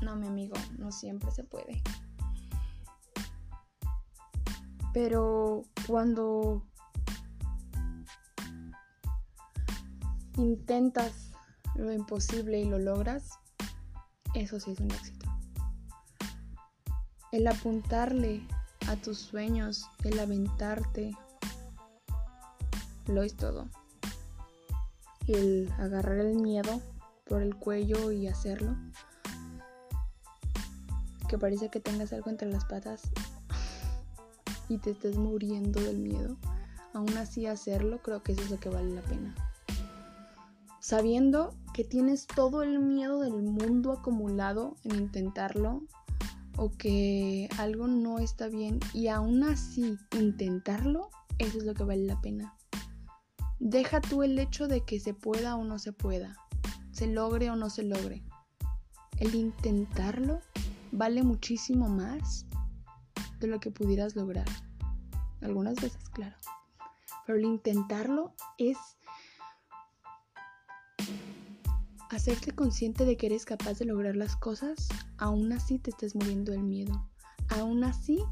[0.00, 1.82] No, mi amigo, no siempre se puede.
[4.94, 6.64] Pero cuando
[10.36, 11.32] intentas
[11.74, 13.37] lo imposible y lo logras,
[14.34, 15.26] eso sí es un éxito.
[17.32, 18.46] El apuntarle
[18.88, 21.16] a tus sueños, el aventarte,
[23.06, 23.68] lo es todo.
[25.26, 26.80] El agarrar el miedo
[27.26, 28.76] por el cuello y hacerlo.
[31.28, 33.02] Que parece que tengas algo entre las patas
[34.68, 36.36] y te estés muriendo del miedo.
[36.94, 39.34] Aún así hacerlo creo que eso es lo que vale la pena.
[40.80, 45.84] Sabiendo que tienes todo el miedo del mundo acumulado en intentarlo
[46.56, 52.04] o que algo no está bien y aún así intentarlo, eso es lo que vale
[52.04, 52.56] la pena.
[53.60, 56.36] Deja tú el hecho de que se pueda o no se pueda,
[56.90, 58.24] se logre o no se logre.
[59.18, 60.40] El intentarlo
[60.90, 62.44] vale muchísimo más
[63.38, 64.48] de lo que pudieras lograr.
[65.42, 66.34] Algunas veces, claro.
[67.24, 68.76] Pero el intentarlo es
[72.10, 74.88] hacerte consciente de que eres capaz de lograr las cosas,
[75.18, 77.08] aún así te estés muriendo del miedo,
[77.48, 78.22] aún así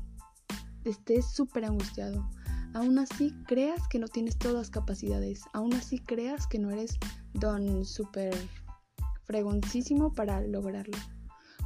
[0.85, 2.29] estés súper angustiado,
[2.74, 6.99] aún así creas que no tienes todas las capacidades, aún así creas que no eres
[7.35, 8.35] don súper
[9.24, 10.97] fregoncísimo para lograrlo.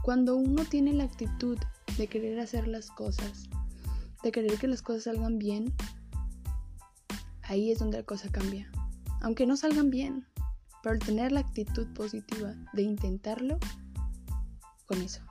[0.03, 1.59] Cuando uno tiene la actitud
[1.99, 3.49] de querer hacer las cosas,
[4.23, 5.75] de querer que las cosas salgan bien,
[7.43, 8.71] ahí es donde la cosa cambia.
[9.21, 10.27] Aunque no salgan bien,
[10.83, 13.59] pero tener la actitud positiva de intentarlo,
[14.87, 15.22] con eso,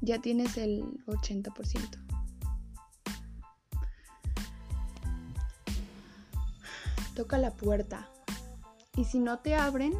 [0.00, 2.02] ya tienes el 80%.
[7.14, 8.08] toca la puerta.
[8.96, 9.92] Y si no te abren,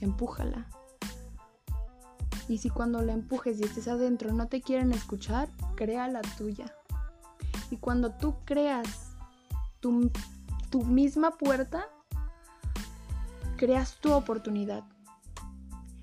[0.00, 0.66] empújala.
[2.48, 6.74] Y si cuando la empujes y estés adentro no te quieren escuchar, crea la tuya.
[7.70, 9.14] Y cuando tú creas
[9.80, 10.10] tu,
[10.74, 11.88] tu misma puerta,
[13.56, 14.82] creas tu oportunidad.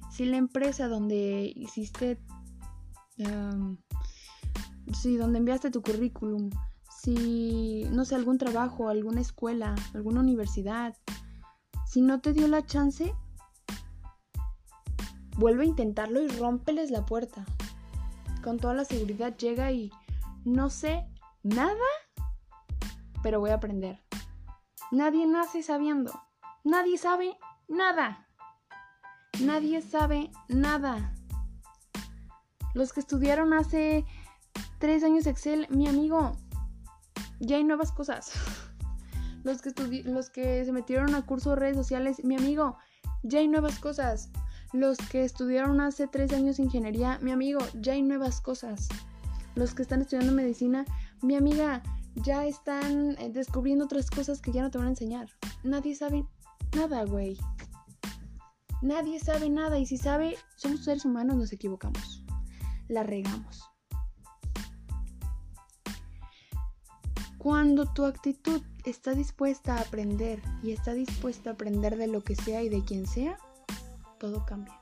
[0.10, 2.24] Si la empresa donde hiciste,
[3.18, 3.76] em,
[4.94, 6.52] si donde enviaste tu currículum,
[7.02, 10.96] si, no sé, algún trabajo, alguna escuela, alguna universidad,
[11.86, 13.14] si no te dio la chance,
[15.38, 17.44] vuelve a intentarlo y rómpeles la puerta.
[18.42, 19.92] Con toda la seguridad llega y
[20.46, 21.10] no sé
[21.44, 21.76] nada,
[23.22, 24.01] pero voy a aprender.
[24.92, 26.12] Nadie nace sabiendo.
[26.66, 27.38] Nadie sabe
[27.70, 28.28] nada.
[29.40, 31.14] Nadie sabe nada.
[32.74, 34.06] Los que estudiaron hace
[34.80, 36.34] tres años Excel, mi amigo,
[37.40, 38.34] ya hay nuevas cosas.
[39.44, 39.72] Los que,
[40.04, 42.78] los que se metieron a curso de redes sociales, mi amigo,
[43.24, 44.30] ya hay nuevas cosas.
[44.72, 48.88] Los que estudiaron hace tres años ingeniería, mi amigo, ya hay nuevas cosas.
[49.56, 50.86] Los que están estudiando medicina,
[51.24, 51.82] mi amiga,
[52.16, 55.30] ya están eh, descubriendo otras cosas que ya no te van a enseñar.
[55.64, 56.26] Nadie sabe
[56.76, 57.38] nada, güey.
[58.82, 62.24] Nadie sabe nada y si sabe, somos seres humanos, nos equivocamos.
[62.88, 63.62] La regamos.
[67.38, 72.36] Cuando tu actitud está dispuesta a aprender y está dispuesta a aprender de lo que
[72.36, 73.38] sea y de quien sea,
[74.20, 74.80] todo cambia.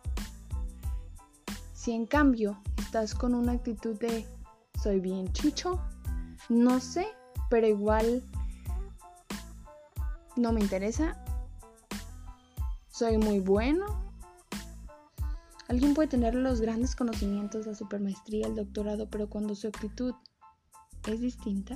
[1.74, 4.26] Si en cambio estás con una actitud de
[4.82, 5.80] soy bien chicho,
[6.50, 7.08] no sé,
[7.50, 8.24] pero igual
[10.36, 11.22] no me interesa,
[12.90, 13.86] soy muy bueno.
[15.68, 20.14] Alguien puede tener los grandes conocimientos, la supermaestría, el doctorado, pero cuando su actitud
[21.08, 21.76] es distinta,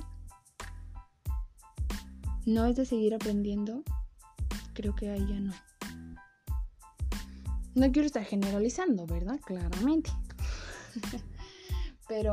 [2.44, 3.82] no es de seguir aprendiendo,
[4.74, 5.52] creo que ahí ya no.
[7.74, 9.40] No quiero estar generalizando, ¿verdad?
[9.44, 10.10] Claramente.
[12.08, 12.32] Pero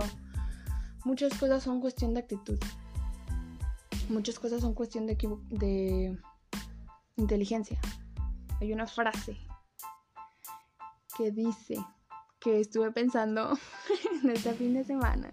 [1.03, 2.59] muchas cosas son cuestión de actitud.
[4.09, 5.15] Muchas cosas son cuestión de,
[5.49, 6.17] de
[7.15, 7.79] inteligencia.
[8.59, 9.37] Hay una frase
[11.17, 11.77] que dice
[12.39, 13.57] que estuve pensando
[14.23, 15.31] en este fin de semana.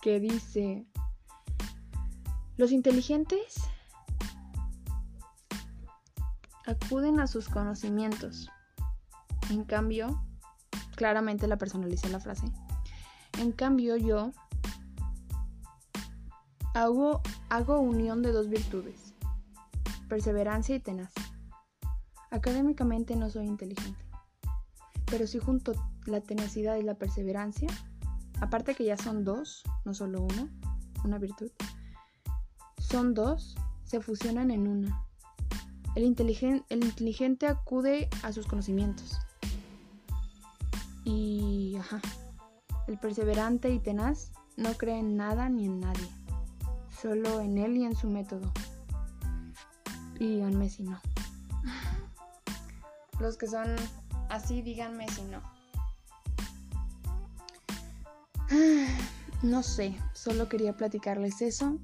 [0.00, 0.86] Que dice,
[2.56, 3.56] los inteligentes
[6.66, 8.50] acuden a sus conocimientos
[9.50, 10.22] en cambio,
[10.96, 12.46] claramente la personalicé la frase.
[13.38, 14.32] En cambio, yo
[16.74, 19.14] hago, hago unión de dos virtudes,
[20.08, 21.12] perseverancia y tenaz.
[22.30, 24.04] Académicamente no soy inteligente,
[25.06, 25.72] pero si junto
[26.04, 27.68] la tenacidad y la perseverancia,
[28.40, 30.48] aparte que ya son dos, no solo una,
[31.04, 31.50] una virtud,
[32.78, 35.06] son dos, se fusionan en una.
[35.94, 36.02] El,
[36.68, 39.16] el inteligente acude a sus conocimientos,
[41.04, 42.00] y, ajá,
[42.88, 46.08] el perseverante y tenaz no cree en nada ni en nadie,
[47.04, 48.50] solo en él y en su método.
[50.18, 50.98] Y díganme si no.
[53.20, 53.76] Los que son
[54.30, 55.42] así, díganme si no.
[59.42, 61.78] No sé, solo quería platicarles eso.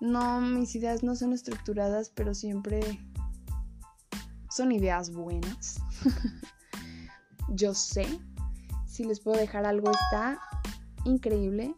[0.00, 2.98] No, mis ideas no son estructuradas, pero siempre
[4.48, 5.82] son ideas buenas.
[7.50, 8.06] yo sé.
[8.86, 10.40] Si les puedo dejar algo está
[11.04, 11.74] increíble.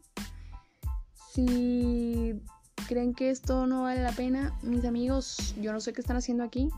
[1.36, 2.40] Si
[2.88, 6.42] creen que esto no vale la pena, mis amigos, yo no sé qué están haciendo
[6.42, 6.70] aquí.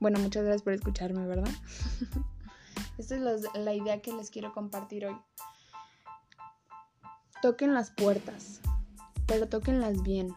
[0.00, 1.52] Bueno, muchas gracias por escucharme, ¿verdad?
[2.98, 5.16] Esta es la idea que les quiero compartir hoy.
[7.42, 8.62] Toquen las puertas,
[9.26, 10.34] pero toquenlas bien.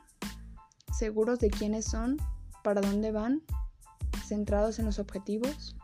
[0.92, 2.18] Seguros de quiénes son,
[2.66, 3.44] para dónde van,
[4.28, 5.78] centrados en los objetivos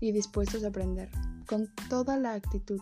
[0.00, 1.10] y dispuestos a aprender,
[1.46, 2.80] con toda la actitud.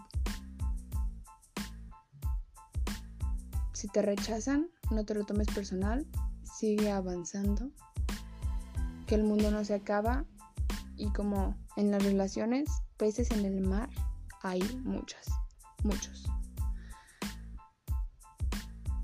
[3.77, 6.07] Si te rechazan, no te lo tomes personal,
[6.43, 7.71] sigue avanzando,
[9.07, 10.25] que el mundo no se acaba
[10.97, 13.91] y como en las relaciones, peces en el mar,
[14.43, 15.27] hay muchas,
[15.85, 16.25] muchos.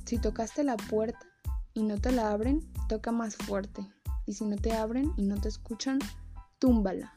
[0.07, 1.27] Si tocaste la puerta
[1.75, 3.87] y no te la abren, toca más fuerte.
[4.25, 5.99] Y si no te abren y no te escuchan,
[6.59, 7.13] túmbala.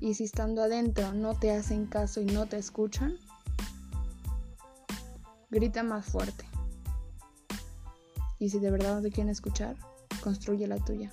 [0.00, 3.16] Y si estando adentro no te hacen caso y no te escuchan,
[5.50, 6.44] grita más fuerte.
[8.38, 9.76] Y si de verdad no te quieren escuchar,
[10.22, 11.12] construye la tuya.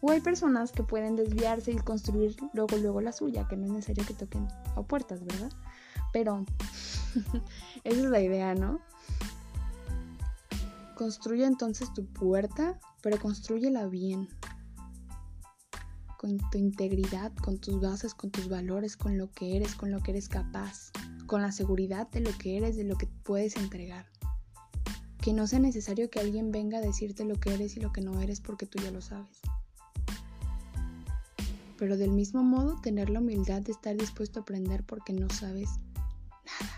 [0.00, 3.72] O hay personas que pueden desviarse y construir luego luego la suya, que no es
[3.72, 5.50] necesario que toquen a puertas, ¿verdad?
[6.12, 6.44] Pero
[7.84, 8.80] esa es la idea, ¿no?
[10.94, 14.28] Construye entonces tu puerta, pero construyela bien.
[16.18, 20.00] Con tu integridad, con tus bases, con tus valores, con lo que eres, con lo
[20.00, 20.92] que eres capaz,
[21.26, 24.06] con la seguridad de lo que eres, de lo que puedes entregar.
[25.20, 28.00] Que no sea necesario que alguien venga a decirte lo que eres y lo que
[28.00, 29.40] no eres porque tú ya lo sabes.
[31.78, 35.70] Pero del mismo modo, tener la humildad de estar dispuesto a aprender porque no sabes
[36.44, 36.74] nada.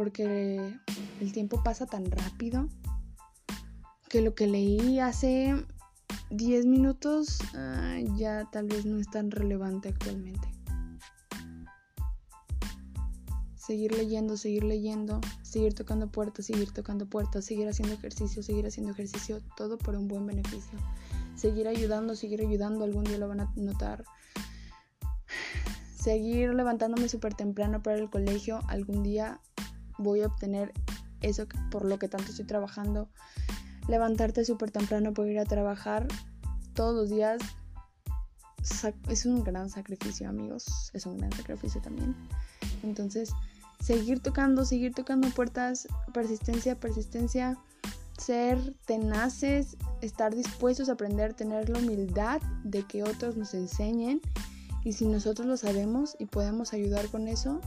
[0.00, 0.78] porque
[1.20, 2.70] el tiempo pasa tan rápido
[4.08, 5.54] que lo que leí hace
[6.30, 10.48] 10 minutos ah, ya tal vez no es tan relevante actualmente.
[13.56, 18.92] Seguir leyendo, seguir leyendo, seguir tocando puertas, seguir tocando puertas, seguir haciendo ejercicio, seguir haciendo
[18.92, 20.78] ejercicio, todo por un buen beneficio.
[21.36, 24.04] Seguir ayudando, seguir ayudando, algún día lo van a notar.
[25.94, 29.40] Seguir levantándome súper temprano para el colegio, algún día
[29.98, 30.72] voy a obtener
[31.20, 33.08] eso por lo que tanto estoy trabajando.
[33.90, 36.06] Levantarte súper temprano para ir a trabajar
[36.74, 37.40] todos los días
[39.08, 40.92] es un gran sacrificio, amigos.
[40.94, 42.14] Es un gran sacrificio también.
[42.84, 43.32] Entonces,
[43.80, 47.58] seguir tocando, seguir tocando puertas, persistencia, persistencia,
[48.16, 54.20] ser tenaces, estar dispuestos a aprender, tener la humildad de que otros nos enseñen.
[54.84, 57.60] Y si nosotros lo sabemos y podemos ayudar con eso,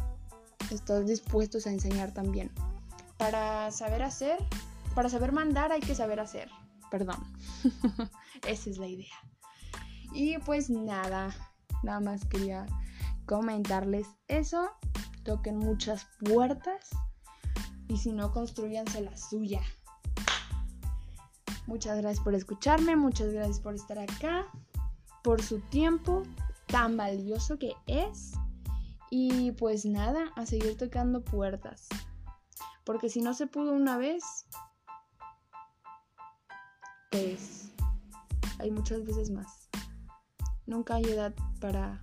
[0.71, 2.49] estás dispuestos a enseñar también.
[3.17, 4.37] Para saber hacer,
[4.93, 6.49] para saber mandar hay que saber hacer.
[6.89, 7.17] Perdón.
[8.47, 9.15] Esa es la idea.
[10.13, 11.35] Y pues nada,
[11.81, 12.65] nada más quería
[13.25, 14.69] comentarles eso.
[15.23, 16.89] Toquen muchas puertas
[17.87, 19.61] y si no, construyanse la suya.
[21.65, 24.47] Muchas gracias por escucharme, muchas gracias por estar acá,
[25.23, 26.23] por su tiempo
[26.67, 28.33] tan valioso que es.
[29.09, 31.87] Y pues nada, a seguir tocando puertas.
[32.83, 34.23] Porque si no se pudo una vez,
[37.13, 37.69] pues
[38.57, 39.69] hay muchas veces más.
[40.65, 42.01] Nunca hay edad para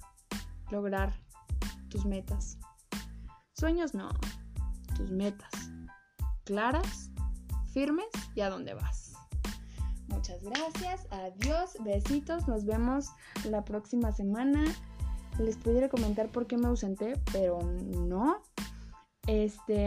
[0.70, 1.12] lograr
[1.88, 2.58] tus metas.
[3.52, 4.08] Sueños no,
[4.96, 5.50] tus metas.
[6.44, 7.10] Claras,
[7.72, 8.06] firmes
[8.36, 9.12] y a dónde vas.
[10.06, 13.06] Muchas gracias, adiós, besitos, nos vemos
[13.48, 14.64] la próxima semana
[15.38, 18.42] les pudiera comentar por qué me ausenté, pero no.
[19.26, 19.86] Este,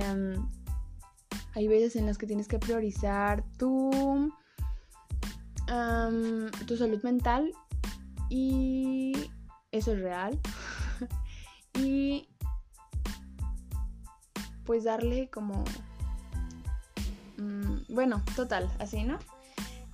[1.53, 4.31] hay veces en las que tienes que priorizar tu,
[5.65, 7.51] tu salud mental
[8.29, 9.31] y
[9.71, 10.39] eso es real.
[11.75, 12.27] y
[14.65, 15.63] pues darle como...
[17.37, 19.19] Mm, bueno, total, así, ¿no?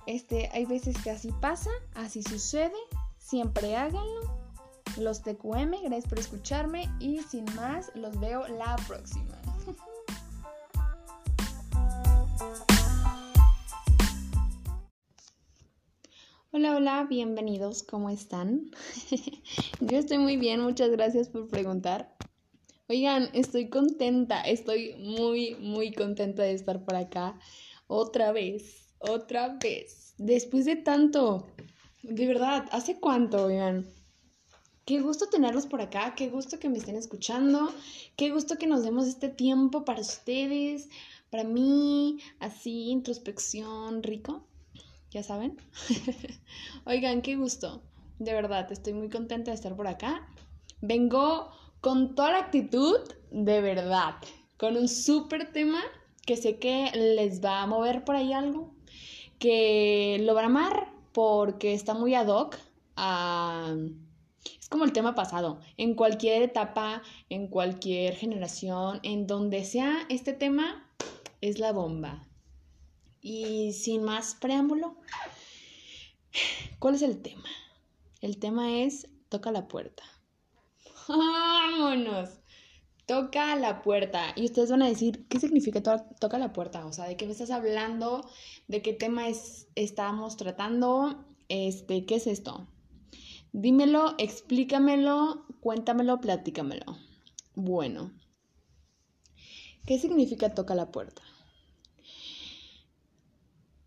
[0.06, 2.72] Este, hay veces que así pasa, así sucede,
[3.18, 4.40] siempre háganlo
[4.98, 9.36] los TQM, gracias por escucharme y sin más, los veo la próxima.
[16.52, 18.72] Hola, hola, bienvenidos, ¿cómo están?
[19.80, 22.12] Yo estoy muy bien, muchas gracias por preguntar.
[22.88, 27.38] Oigan, estoy contenta, estoy muy, muy contenta de estar por acá
[27.86, 30.14] otra vez, otra vez.
[30.18, 31.46] Después de tanto,
[32.02, 33.88] de verdad, ¿hace cuánto, oigan?
[34.84, 37.72] Qué gusto tenerlos por acá, qué gusto que me estén escuchando,
[38.16, 40.88] qué gusto que nos demos este tiempo para ustedes,
[41.30, 44.49] para mí, así, introspección, rico,
[45.10, 45.56] ya saben.
[46.86, 47.82] Oigan, qué gusto,
[48.18, 50.28] de verdad, estoy muy contenta de estar por acá.
[50.80, 51.50] Vengo
[51.80, 52.96] con toda la actitud,
[53.30, 54.16] de verdad,
[54.56, 55.82] con un súper tema
[56.26, 58.74] que sé que les va a mover por ahí algo,
[59.38, 62.56] que lo van a amar porque está muy ad hoc
[62.96, 63.74] a
[64.70, 70.88] como el tema pasado, en cualquier etapa, en cualquier generación, en donde sea este tema,
[71.40, 72.29] es la bomba.
[73.20, 74.96] Y sin más preámbulo,
[76.78, 77.48] ¿cuál es el tema?
[78.20, 80.02] El tema es toca la puerta.
[81.08, 82.30] ¡Vámonos!
[83.06, 84.32] Toca la puerta.
[84.36, 86.86] Y ustedes van a decir, ¿qué significa toca la puerta?
[86.86, 88.24] O sea, ¿de qué me estás hablando?
[88.68, 91.24] ¿De qué tema es, estamos tratando?
[91.48, 92.68] Este, ¿qué es esto?
[93.52, 96.96] Dímelo, explícamelo, cuéntamelo, platícamelo.
[97.56, 98.12] Bueno,
[99.86, 101.22] ¿qué significa toca la puerta?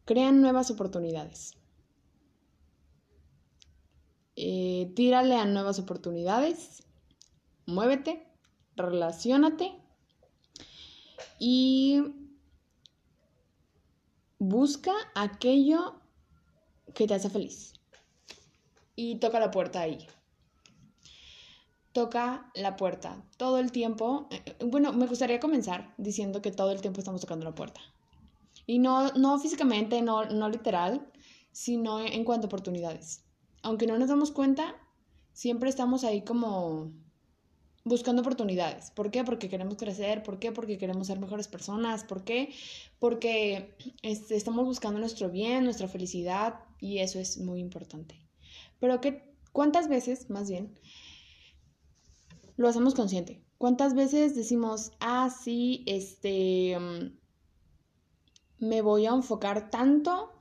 [0.06, 1.54] Crean nuevas oportunidades.
[4.36, 6.84] Eh, tírale a nuevas oportunidades.
[7.66, 8.28] Muévete,
[8.76, 9.72] relacionate
[11.40, 12.02] y
[14.40, 16.02] busca aquello
[16.94, 17.74] que te hace feliz
[18.96, 20.08] y toca la puerta ahí.
[21.94, 24.28] toca la puerta todo el tiempo.
[24.32, 27.82] Eh, bueno, me gustaría comenzar diciendo que todo el tiempo estamos tocando la puerta.
[28.66, 31.10] Y no, no físicamente, no, no literal,
[31.52, 33.24] sino en cuanto a oportunidades.
[33.62, 34.76] Aunque no nos damos cuenta,
[35.34, 36.92] siempre estamos ahí como
[37.86, 38.92] buscando oportunidades.
[38.92, 39.24] ¿Por qué?
[39.24, 40.24] Porque queremos crecer.
[40.24, 40.52] ¿Por qué?
[40.52, 42.04] Porque queremos ser mejores personas.
[42.04, 42.54] ¿Por qué?
[43.00, 48.16] Porque este, estamos buscando nuestro bien, nuestra felicidad y eso es muy importante.
[48.80, 50.78] Pero ¿qué, ¿cuántas veces, más bien,
[52.56, 53.42] lo hacemos consciente?
[53.58, 57.23] ¿Cuántas veces decimos, ah, sí, este, mm,
[58.60, 60.32] me voy a enfocar tanto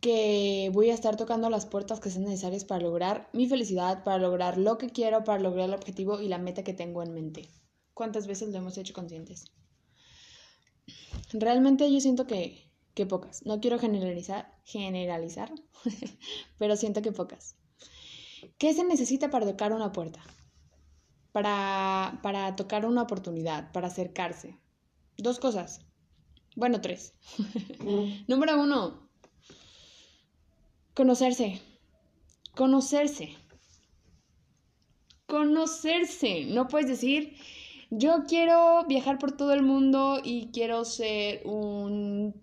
[0.00, 4.18] que voy a estar tocando las puertas que sean necesarias para lograr mi felicidad, para
[4.18, 7.48] lograr lo que quiero, para lograr el objetivo y la meta que tengo en mente.
[7.94, 9.46] ¿Cuántas veces lo hemos hecho conscientes?
[11.32, 13.44] Realmente yo siento que, que pocas.
[13.44, 15.52] No quiero generalizar, generalizar,
[16.58, 17.56] pero siento que pocas.
[18.56, 20.20] ¿Qué se necesita para tocar una puerta?
[21.32, 24.56] Para, para tocar una oportunidad, para acercarse.
[25.16, 25.80] Dos cosas.
[26.58, 27.14] Bueno, tres.
[28.26, 29.08] Número uno,
[30.92, 31.62] Conocerse.
[32.56, 33.36] Conocerse.
[35.26, 36.46] Conocerse.
[36.46, 37.36] No puedes decir,
[37.90, 42.34] yo quiero viajar por todo el mundo y quiero ser un...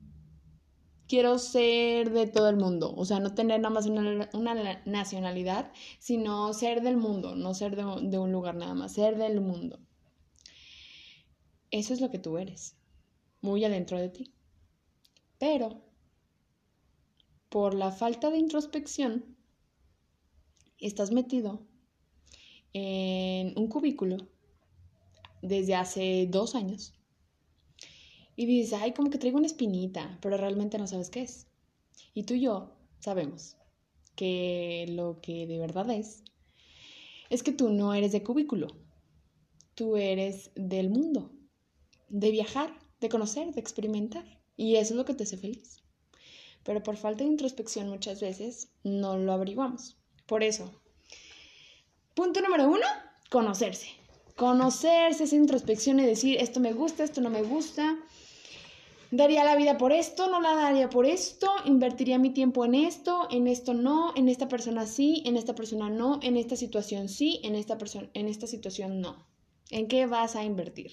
[1.10, 2.96] Quiero ser de todo el mundo.
[2.96, 7.84] O sea, no tener nada más una, nacionalidad, sino ser del mundo, no ser de,
[8.10, 9.78] de un lugar nada más, ser del mundo.
[11.70, 12.78] Eso es lo que tú eres,
[13.46, 14.34] muy adentro de ti.
[15.38, 15.82] Pero
[17.50, 19.38] por la falta de introspección,
[20.80, 21.62] estás metido
[22.74, 24.18] en un cubículo
[25.42, 26.94] desde hace dos años
[28.36, 31.48] y dices, ay, como que traigo una espinita, pero realmente no sabes qué es.
[32.14, 33.56] Y tú y yo sabemos
[34.16, 36.24] que lo que de verdad es,
[37.30, 38.68] es que tú no eres de cubículo,
[39.76, 41.32] tú eres del mundo,
[42.10, 44.26] de viajar, de conocer, de experimentar.
[44.58, 45.86] Y eso es lo que te hace feliz
[46.66, 49.98] pero por falta de introspección muchas veces no lo averiguamos.
[50.26, 50.82] Por eso,
[52.16, 52.88] punto número uno,
[53.30, 53.88] conocerse.
[54.36, 57.98] Conocerse, esa introspección y decir, esto me gusta, esto no me gusta.
[59.12, 63.28] Daría la vida por esto, no la daría por esto, invertiría mi tiempo en esto,
[63.30, 67.40] en esto no, en esta persona sí, en esta persona no, en esta situación sí,
[67.44, 69.28] en esta, persona, en esta situación no.
[69.70, 70.92] ¿En qué vas a invertir?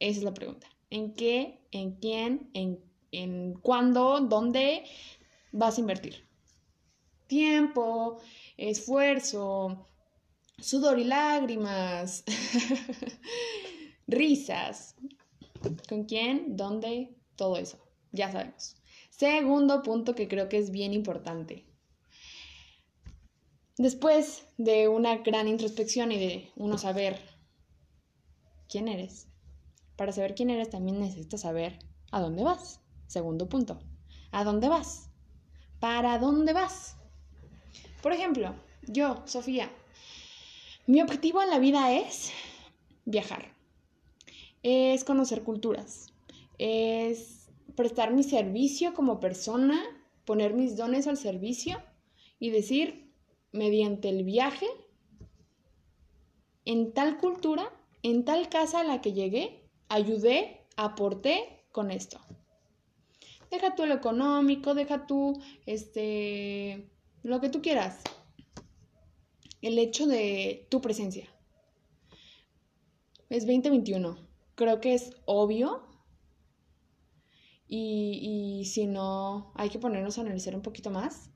[0.00, 0.66] Esa es la pregunta.
[0.90, 4.84] ¿En qué, en quién, en en cuándo, dónde
[5.52, 6.26] vas a invertir.
[7.26, 8.18] Tiempo,
[8.56, 9.86] esfuerzo,
[10.58, 12.24] sudor y lágrimas,
[14.06, 14.94] risas.
[15.88, 16.56] ¿Con quién?
[16.56, 17.16] ¿Dónde?
[17.36, 17.78] Todo eso.
[18.12, 18.76] Ya sabemos.
[19.10, 21.66] Segundo punto que creo que es bien importante.
[23.76, 27.20] Después de una gran introspección y de uno saber
[28.68, 29.27] quién eres,
[29.98, 31.76] para saber quién eres también necesitas saber
[32.12, 32.80] a dónde vas.
[33.08, 33.80] Segundo punto.
[34.30, 35.10] ¿A dónde vas?
[35.80, 36.96] ¿Para dónde vas?
[38.00, 38.54] Por ejemplo,
[38.86, 39.68] yo, Sofía,
[40.86, 42.30] mi objetivo en la vida es
[43.06, 43.52] viajar,
[44.62, 46.12] es conocer culturas,
[46.58, 49.82] es prestar mi servicio como persona,
[50.24, 51.82] poner mis dones al servicio
[52.38, 53.12] y decir,
[53.50, 54.66] mediante el viaje,
[56.64, 57.72] en tal cultura,
[58.04, 62.20] en tal casa a la que llegué, ayudé, aporté con esto.
[63.50, 66.90] Deja tú lo económico, deja tú, este,
[67.22, 68.00] lo que tú quieras.
[69.62, 71.28] El hecho de tu presencia.
[73.30, 74.18] Es 2021.
[74.54, 75.84] Creo que es obvio.
[77.66, 81.30] Y, y si no, hay que ponernos a analizar un poquito más.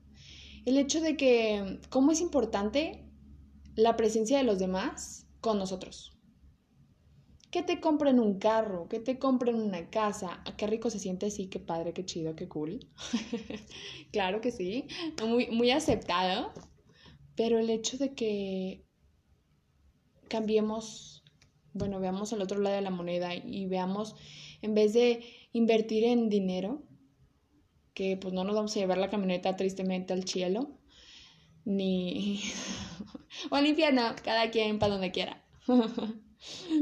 [0.65, 3.05] El hecho de que, cómo es importante
[3.75, 6.12] la presencia de los demás con nosotros
[7.53, 10.41] que te compren un carro, que te compren una casa.
[10.43, 12.79] Ah, qué rico se siente, sí, qué padre, qué chido, qué cool.
[14.11, 14.87] claro que sí,
[15.23, 16.51] muy, muy aceptado.
[17.35, 18.87] Pero el hecho de que
[20.29, 21.23] cambiemos,
[21.73, 24.15] bueno, veamos al otro lado de la moneda y veamos,
[24.63, 26.81] en vez de invertir en dinero,
[27.93, 30.79] que pues no nos vamos a llevar la camioneta tristemente al cielo,
[31.65, 32.41] ni...
[33.51, 33.75] o al
[34.23, 35.45] cada quien para donde quiera.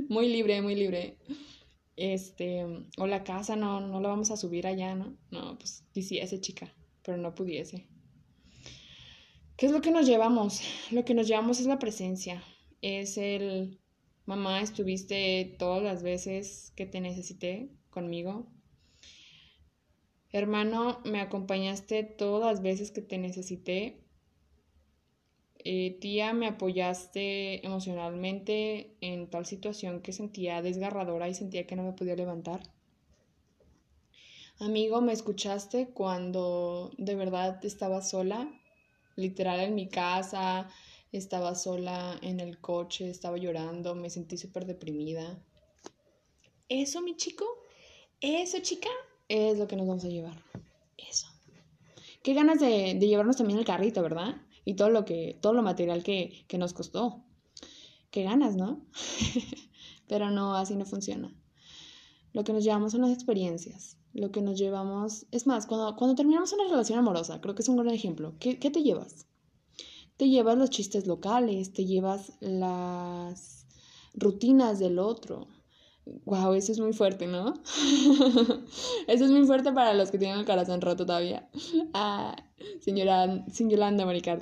[0.10, 1.18] muy libre, muy libre.
[1.96, 2.66] Este,
[2.98, 5.18] o la casa, no, no la vamos a subir allá, ¿no?
[5.30, 7.88] No, pues quisiese, chica, pero no pudiese.
[9.58, 10.62] ¿Qué es lo que nos llevamos?
[10.90, 12.44] Lo que nos llevamos es la presencia.
[12.82, 13.80] Es el,
[14.26, 18.48] mamá, estuviste todas las veces que te necesité conmigo.
[20.32, 24.01] Hermano, me acompañaste todas las veces que te necesité.
[25.64, 31.84] Eh, tía, me apoyaste emocionalmente en tal situación que sentía desgarradora y sentía que no
[31.84, 32.62] me podía levantar.
[34.60, 38.52] Amigo, me escuchaste cuando de verdad estaba sola,
[39.16, 40.70] literal en mi casa,
[41.12, 45.44] estaba sola en el coche, estaba llorando, me sentí súper deprimida.
[46.70, 47.46] Eso, mi chico,
[48.22, 48.90] eso, chica,
[49.28, 50.44] es lo que nos vamos a llevar.
[50.98, 51.28] Eso.
[52.24, 54.36] Qué ganas de, llevarnos también el carrito, ¿verdad?
[54.66, 57.24] Y todo lo que, todo lo material que, que nos costó.
[58.12, 58.86] Qué ganas, ¿no?
[60.08, 61.34] Pero no, así no funciona.
[62.34, 63.98] Lo que nos llevamos son las experiencias.
[64.14, 65.26] Lo que nos llevamos.
[65.32, 68.36] Es más, cuando, cuando terminamos una relación amorosa, creo que es un gran ejemplo.
[68.40, 69.26] ¿Qué, qué te llevas?
[70.18, 73.66] Te llevas los chistes locales, te llevas las
[74.14, 75.48] rutinas del otro,
[76.06, 77.54] Wow, eso es muy fuerte, ¿no?
[79.08, 81.50] eso es muy fuerte para los que tienen el corazón roto todavía.
[81.94, 82.36] Ah,
[82.80, 84.22] señora, sin Yolanda, Mari.
[84.22, 84.40] Todo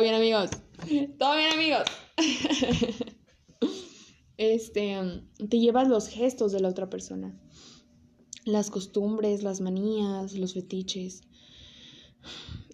[0.00, 0.50] bien, amigos.
[1.18, 1.84] Todo bien, amigos.
[4.36, 4.96] este,
[5.48, 7.38] te llevas los gestos de la otra persona.
[8.44, 11.22] Las costumbres, las manías, los fetiches.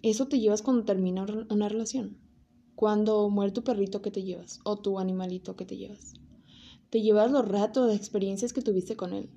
[0.01, 2.17] Eso te llevas cuando termina una relación.
[2.75, 6.18] Cuando muere tu perrito que te llevas o tu animalito que te llevas
[6.89, 9.29] te llevas los ratos de experiencias que tuviste con él.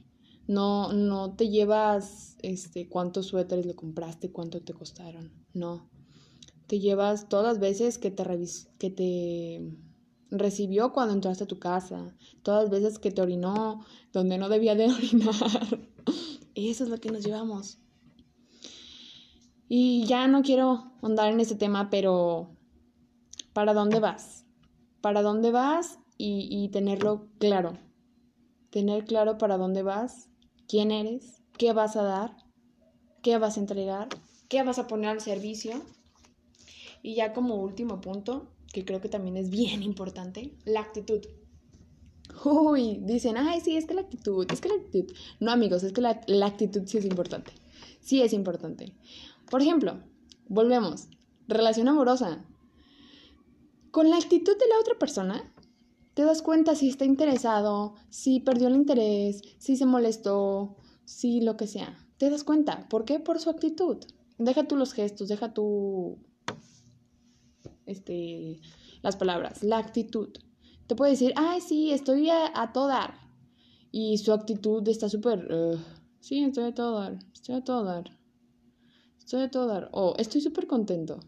[0.46, 5.32] No, no te llevas este, cuántos suéteres le compraste, cuánto te costaron.
[5.52, 5.88] No.
[6.66, 8.24] Te llevas todas las veces que te,
[8.78, 9.76] que te
[10.30, 14.74] recibió cuando entraste a tu casa, todas las veces que te orinó donde no debía
[14.74, 15.88] de orinar.
[16.54, 17.78] Eso es lo que nos llevamos.
[19.68, 22.56] Y ya no quiero andar en ese tema, pero
[23.52, 24.44] ¿para dónde vas?
[25.00, 27.72] ¿Para dónde vas y, tenerlo claro.
[28.70, 30.28] Tener claro para dónde vas,
[30.68, 32.36] quién eres, qué vas a dar,
[33.22, 34.08] qué vas a entregar,
[34.48, 35.82] qué vas a poner al servicio.
[37.02, 41.20] Y ya como último punto, que creo que también es bien importante, la actitud.
[42.44, 45.12] Uy, dicen, ay, sí, es que la actitud, es que la actitud.
[45.40, 47.52] No, amigos, es que la, la actitud sí es importante.
[48.00, 48.92] Sí es importante.
[49.50, 50.00] Por ejemplo,
[50.48, 51.08] volvemos,
[51.48, 52.44] relación amorosa.
[53.90, 55.51] Con la actitud de la otra persona,
[56.14, 61.56] te das cuenta si está interesado, si perdió el interés, si se molestó, si lo
[61.56, 61.96] que sea.
[62.18, 62.88] Te das cuenta.
[62.88, 63.18] ¿Por qué?
[63.18, 63.98] Por su actitud.
[64.38, 66.18] Deja tú los gestos, deja tú
[67.86, 68.60] este,
[69.02, 70.30] las palabras, la actitud.
[70.86, 73.14] Te puede decir, ay, sí, estoy a, todo dar.
[73.90, 75.48] Y su actitud está súper,
[76.20, 78.18] sí, estoy a todo dar, estoy a todo dar,
[79.18, 79.90] estoy a todo dar.
[79.92, 81.20] O estoy súper contento.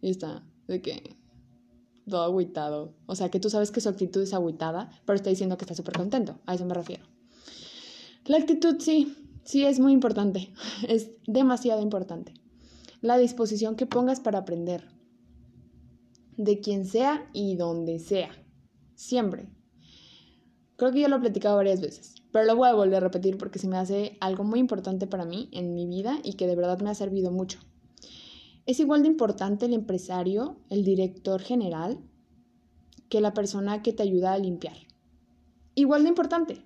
[0.00, 1.16] Y está, de que
[2.08, 2.94] todo agüitado.
[3.06, 5.74] O sea, que tú sabes que su actitud es agüitada, pero está diciendo que está
[5.74, 6.38] súper contento.
[6.46, 7.04] A eso me refiero.
[8.24, 10.52] La actitud sí, sí es muy importante.
[10.88, 12.34] Es demasiado importante.
[13.00, 14.84] La disposición que pongas para aprender.
[16.36, 18.30] De quien sea y donde sea.
[18.94, 19.48] Siempre.
[20.76, 23.38] Creo que ya lo he platicado varias veces, pero lo voy a volver a repetir
[23.38, 26.56] porque se me hace algo muy importante para mí en mi vida y que de
[26.56, 27.60] verdad me ha servido mucho.
[28.66, 31.98] Es igual de importante el empresario, el director general,
[33.08, 34.76] que la persona que te ayuda a limpiar.
[35.74, 36.64] Igual de importante.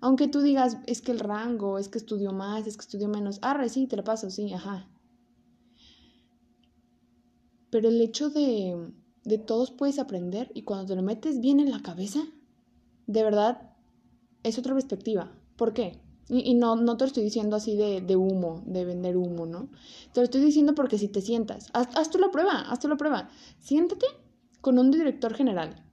[0.00, 3.38] Aunque tú digas, es que el rango, es que estudió más, es que estudió menos.
[3.42, 4.88] Ah, sí, te lo paso, sí, ajá.
[7.70, 8.92] Pero el hecho de,
[9.24, 12.20] de todos puedes aprender y cuando te lo metes bien en la cabeza,
[13.06, 13.70] de verdad,
[14.42, 15.32] es otra perspectiva.
[15.56, 16.00] ¿Por qué?
[16.30, 19.70] Y, no, no te lo estoy diciendo así de, de, humo, de vender humo, ¿no?
[20.12, 22.88] Te lo estoy diciendo porque si te sientas, haz, haz tú la prueba, haz tú
[22.88, 23.30] la prueba.
[23.60, 24.06] Siéntate
[24.60, 25.84] con un director general.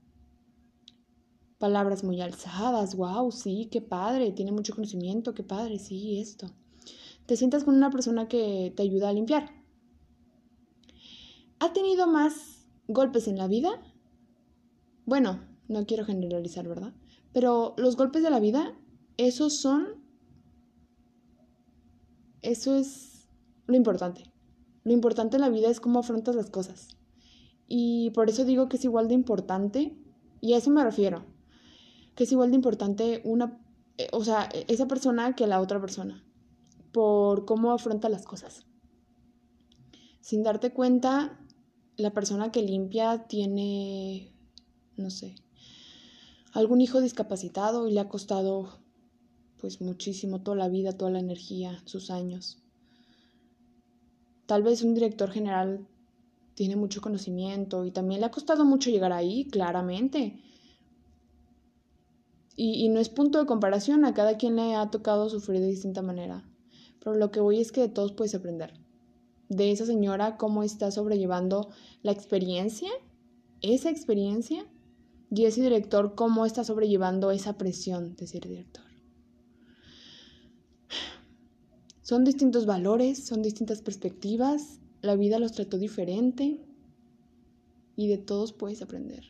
[1.58, 6.50] Palabras muy alzadas, wow, sí, qué padre, tiene mucho conocimiento, qué padre, sí, esto.
[7.24, 9.50] Te sientas con una persona que te ayuda a limpiar.
[11.58, 13.70] ¿Ha tenido más golpes en la vida?
[15.06, 16.92] Bueno, no quiero generalizar, ¿verdad?
[17.32, 18.76] Pero los golpes de la vida,
[19.16, 20.05] esos son
[22.46, 23.26] eso es
[23.66, 24.32] lo importante.
[24.84, 26.96] Lo importante en la vida es cómo afrontas las cosas.
[27.66, 29.96] Y por eso digo que es igual de importante,
[30.40, 31.24] y a eso me refiero,
[32.14, 33.58] que es igual de importante una,
[33.98, 36.24] eh, o sea, esa persona que la otra persona,
[36.92, 38.64] por cómo afronta las cosas.
[40.20, 41.40] Sin darte cuenta,
[41.96, 44.32] la persona que limpia tiene,
[44.96, 45.34] no sé,
[46.52, 48.85] algún hijo discapacitado y le ha costado
[49.60, 52.58] pues muchísimo, toda la vida, toda la energía, sus años.
[54.46, 55.86] Tal vez un director general
[56.54, 60.40] tiene mucho conocimiento y también le ha costado mucho llegar ahí, claramente.
[62.54, 65.66] Y, y, no es punto de comparación, a cada quien le ha tocado sufrir de
[65.66, 66.48] distinta manera.
[67.00, 68.72] Pero lo que voy es que de todos puedes aprender.
[69.48, 71.68] de esa señora, cómo está sobrellevando
[72.02, 72.90] la experiencia,
[73.60, 74.66] esa experiencia,
[75.30, 78.85] y ese director, cómo está sobrellevando esa presión de ser director.
[82.06, 86.64] Son distintos valores, son distintas perspectivas, la vida los trató diferente
[87.96, 89.24] y de todos puedes aprender.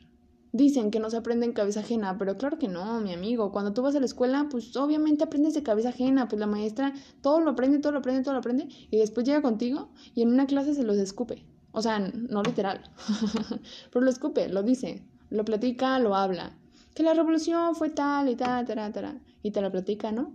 [0.53, 3.51] Dicen que no se aprende en cabeza ajena, pero claro que no, mi amigo.
[3.51, 6.93] Cuando tú vas a la escuela, pues obviamente aprendes de cabeza ajena, pues la maestra
[7.23, 10.29] todo lo aprende, todo lo aprende, todo lo aprende, y después llega contigo y en
[10.29, 11.47] una clase se los escupe.
[11.73, 12.83] O sea, no literal,
[13.91, 16.59] pero lo escupe, lo dice, lo platica, lo habla.
[16.95, 20.35] Que la revolución fue tal y tal, tal, tal, y te la platica, ¿no?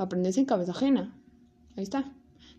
[0.00, 1.14] Aprendes en cabeza ajena.
[1.76, 2.10] Ahí está.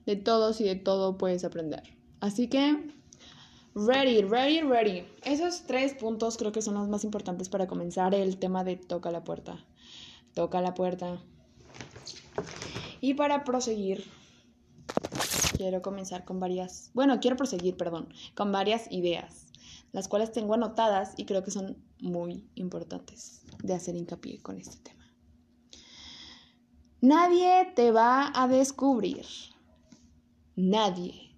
[0.06, 1.82] De todos y de todo puedes aprender.
[2.20, 2.78] Así que
[3.74, 5.06] Ready, ready, ready.
[5.24, 9.10] Esos tres puntos creo que son los más importantes para comenzar el tema de toca
[9.12, 9.66] la puerta.
[10.36, 11.20] Toca la puerta.
[13.00, 14.04] Y para proseguir,
[15.58, 19.48] quiero comenzar con varias, bueno, quiero proseguir, perdón, con varias ideas,
[19.94, 24.78] las cuales tengo anotadas y creo que son muy importantes de hacer hincapié con este
[24.78, 25.01] tema.
[27.02, 29.26] Nadie te va a descubrir.
[30.56, 31.36] Nadie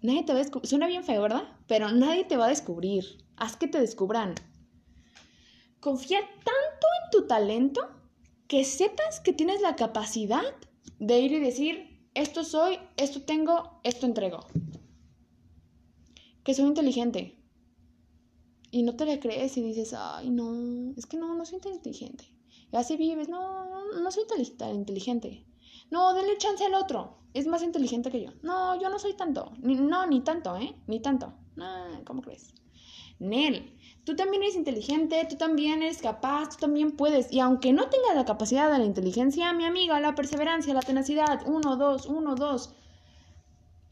[0.00, 0.68] Nadie te va a descubrir.
[0.68, 1.44] Suena bien feo, ¿verdad?
[1.66, 3.04] Pero nadie te va a descubrir.
[3.36, 4.34] Haz que te descubran.
[5.78, 7.82] Confía tanto en tu talento
[8.48, 10.42] que sepas que tienes la capacidad
[10.98, 14.46] de ir y decir, esto soy, esto tengo, esto entrego.
[16.44, 17.36] Que soy inteligente.
[18.70, 22.24] Y no te la crees y dices, ay, no, es que no, no soy inteligente.
[22.72, 25.44] Y así vives, no, no, no soy tan inteligente.
[25.90, 27.18] No, denle chance al otro.
[27.34, 28.30] Es más inteligente que yo.
[28.42, 29.52] No, yo no soy tanto.
[29.60, 30.74] no, ni tanto, ¿eh?
[30.86, 31.34] Ni tanto.
[32.06, 32.54] ¿Cómo crees?
[33.18, 37.30] Nel, tú también eres inteligente, tú también eres capaz, tú también puedes.
[37.30, 41.42] Y aunque no tengas la capacidad de la inteligencia, mi amiga, la perseverancia, la tenacidad,
[41.46, 42.74] uno, dos, uno, dos.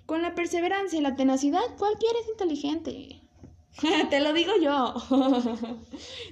[0.07, 3.21] Con la perseverancia y la tenacidad, cualquiera es inteligente.
[4.11, 4.95] Te lo digo yo.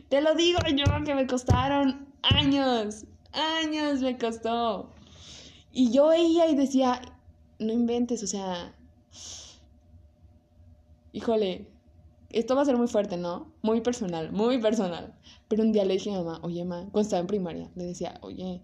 [0.09, 3.05] Te lo digo yo que me costaron años.
[3.33, 4.91] Años me costó.
[5.73, 7.01] Y yo veía y decía,
[7.59, 8.75] no inventes, o sea,
[11.13, 11.69] híjole,
[12.31, 13.53] esto va a ser muy fuerte, ¿no?
[13.63, 15.15] Muy personal, muy personal.
[15.49, 18.19] Pero un día le dije a mamá, oye, mamá, cuando estaba en primaria, le decía,
[18.23, 18.63] oye,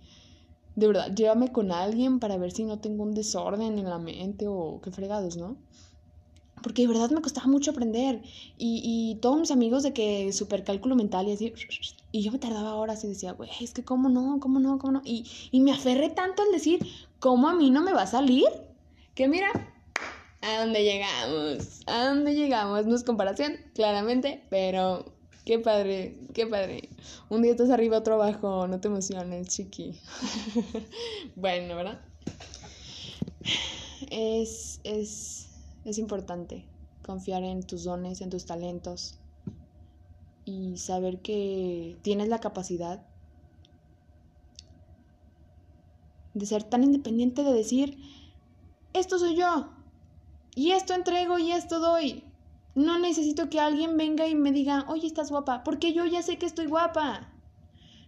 [0.76, 4.46] de verdad, llévame con alguien para ver si no tengo un desorden en la mente
[4.48, 5.56] o qué fregados, ¿no?
[6.64, 8.22] Porque de verdad me costaba mucho aprender.
[8.58, 11.52] Y, y todos mis amigos de que super cálculo mental y así.
[12.10, 14.94] Y yo me tardaba horas y decía, güey, es que cómo no, cómo no, cómo
[14.94, 15.02] no.
[15.04, 16.80] Y, y me aferré tanto al decir,
[17.20, 18.48] ¿cómo a mí no me va a salir?
[19.14, 19.48] Que mira,
[20.40, 22.86] a dónde llegamos, a dónde llegamos.
[22.86, 25.04] No es comparación, claramente, pero
[25.44, 26.88] qué padre, qué padre.
[27.28, 30.00] Un día estás arriba, otro abajo, no te emociones, chiqui.
[31.36, 32.00] bueno, ¿verdad?
[34.10, 35.43] Es, es,
[35.84, 36.66] es importante
[37.04, 39.18] confiar en tus dones, en tus talentos
[40.44, 43.06] y saber que tienes la capacidad
[46.34, 47.98] de ser tan independiente de decir,
[48.92, 49.70] esto soy yo,
[50.54, 52.24] y esto entrego y esto doy.
[52.74, 56.38] No necesito que alguien venga y me diga, oye, estás guapa, porque yo ya sé
[56.38, 57.30] que estoy guapa.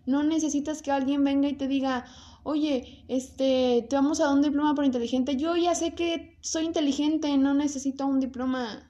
[0.07, 2.05] No necesitas que alguien venga y te diga,
[2.47, 5.37] oye, este, te vamos a dar un diploma por inteligente.
[5.37, 8.89] Yo ya sé que soy inteligente, no necesito un diploma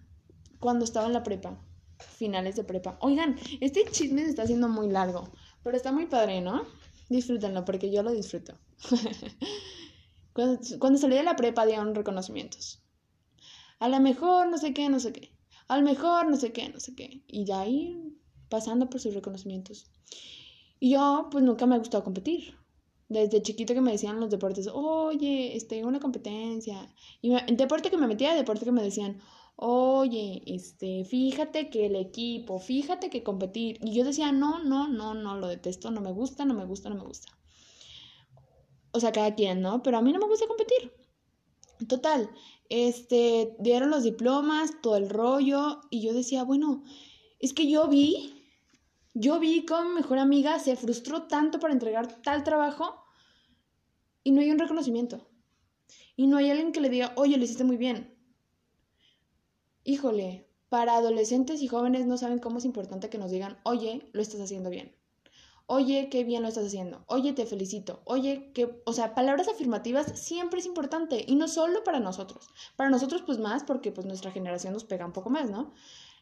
[0.60, 1.58] cuando estaba en la prepa,
[1.98, 2.98] finales de prepa.
[3.00, 5.32] Oigan, este chisme se está haciendo muy largo,
[5.62, 6.66] pero está muy padre, ¿no?
[7.08, 8.58] Disfrútenlo porque yo lo disfruto.
[10.34, 12.82] cuando, salí de la prepa dieron reconocimientos.
[13.78, 15.34] A lo mejor no sé qué, no sé qué.
[15.66, 17.24] Al mejor no sé qué, no sé qué.
[17.26, 18.18] Y ya ahí
[18.50, 19.90] pasando por sus reconocimientos.
[20.78, 22.54] Y yo pues nunca me ha gustado competir.
[23.08, 26.92] Desde chiquito que me decían los deportes, oye, este, una competencia.
[27.22, 29.20] Y deporte que me metía, deporte que me decían,
[29.56, 33.78] oye, este, fíjate que el equipo, fíjate que competir.
[33.82, 36.88] Y yo decía, no, no, no, no, lo detesto, no me gusta, no me gusta,
[36.88, 37.32] no me gusta.
[38.92, 39.82] O sea, cada quien, ¿no?
[39.82, 40.92] Pero a mí no me gusta competir.
[41.88, 42.30] Total,
[42.68, 46.82] este, dieron los diplomas, todo el rollo, y yo decía, bueno,
[47.38, 48.35] es que yo vi,
[49.18, 53.02] yo vi cómo mi mejor amiga se frustró tanto para entregar tal trabajo
[54.22, 55.28] y no hay un reconocimiento.
[56.16, 58.16] Y no hay alguien que le diga, oye, lo hiciste muy bien
[59.86, 64.20] híjole, para adolescentes y jóvenes no saben cómo es importante que nos digan, oye, lo
[64.20, 64.94] estás haciendo bien.
[65.68, 67.04] Oye, qué bien lo estás haciendo.
[67.06, 68.02] Oye, te felicito.
[68.04, 72.48] Oye, que, o sea, palabras afirmativas siempre es importante y no solo para nosotros.
[72.76, 75.72] Para nosotros pues más porque pues nuestra generación nos pega un poco más, ¿no?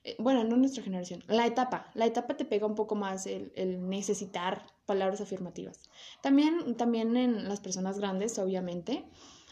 [0.05, 3.53] Eh, bueno, no nuestra generación, la etapa, la etapa te pega un poco más el,
[3.57, 5.89] el, necesitar palabras afirmativas.
[6.23, 9.05] También, también en las personas grandes, obviamente,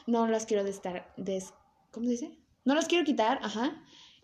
[0.07, 1.55] no las quiero destar, des,
[1.91, 2.39] ¿cómo dice?
[2.65, 3.83] No las quiero quitar, ajá.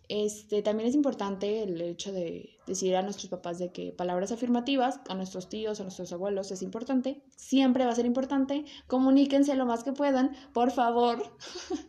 [0.09, 5.01] Este, también es importante el hecho de decir a nuestros papás de que palabras afirmativas,
[5.09, 7.23] a nuestros tíos, a nuestros abuelos, es importante.
[7.37, 8.65] Siempre va a ser importante.
[8.87, 11.23] Comuníquense lo más que puedan, por favor.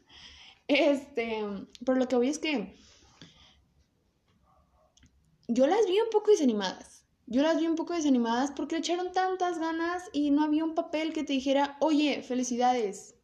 [0.68, 1.46] este,
[1.86, 2.76] por lo que voy es que
[5.50, 7.04] yo las vi un poco desanimadas.
[7.26, 10.76] Yo las vi un poco desanimadas porque le echaron tantas ganas y no había un
[10.76, 13.16] papel que te dijera, oye, felicidades.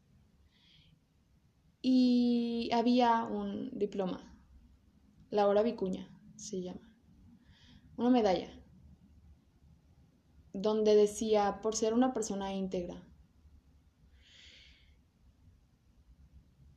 [1.82, 4.36] Y había un diploma
[5.30, 6.82] Laura Vicuña se llama.
[7.96, 8.50] Una medalla
[10.52, 13.04] donde decía por ser una persona íntegra.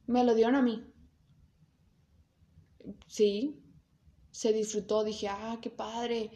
[0.07, 0.85] Me lo dieron a mí.
[3.07, 3.63] Sí,
[4.39, 6.31] se disfrutó, dije, ah, qué padre.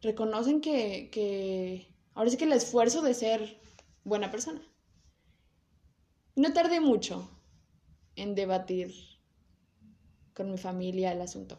[0.00, 3.60] Reconocen que, que ahora sí que el esfuerzo de ser
[4.04, 4.62] buena persona.
[6.36, 7.28] No tardé mucho
[8.14, 8.94] en debatir
[10.34, 11.58] con mi familia el asunto.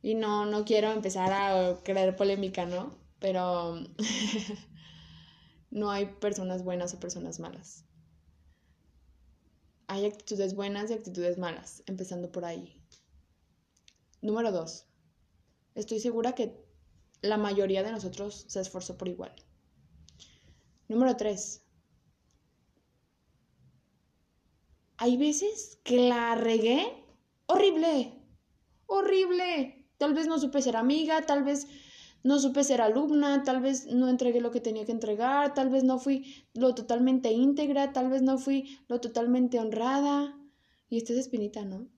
[0.00, 2.96] Y no, no quiero empezar a creer polémica, ¿no?
[3.18, 3.80] Pero
[5.72, 7.84] no hay personas buenas o personas malas.
[9.88, 12.83] Hay actitudes buenas y actitudes malas, empezando por ahí.
[14.24, 14.86] Número dos,
[15.74, 16.56] estoy segura que
[17.20, 19.34] la mayoría de nosotros se esforzó por igual.
[20.88, 21.62] Número tres,
[24.96, 27.04] hay veces que la regué
[27.44, 28.18] horrible,
[28.86, 29.90] horrible.
[29.98, 31.66] Tal vez no supe ser amiga, tal vez
[32.22, 35.84] no supe ser alumna, tal vez no entregué lo que tenía que entregar, tal vez
[35.84, 40.34] no fui lo totalmente íntegra, tal vez no fui lo totalmente honrada.
[40.88, 41.93] Y esta es espinita, ¿no?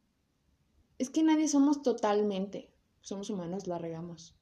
[0.99, 2.73] Es que nadie somos totalmente.
[3.01, 4.35] Somos humanos, la regamos.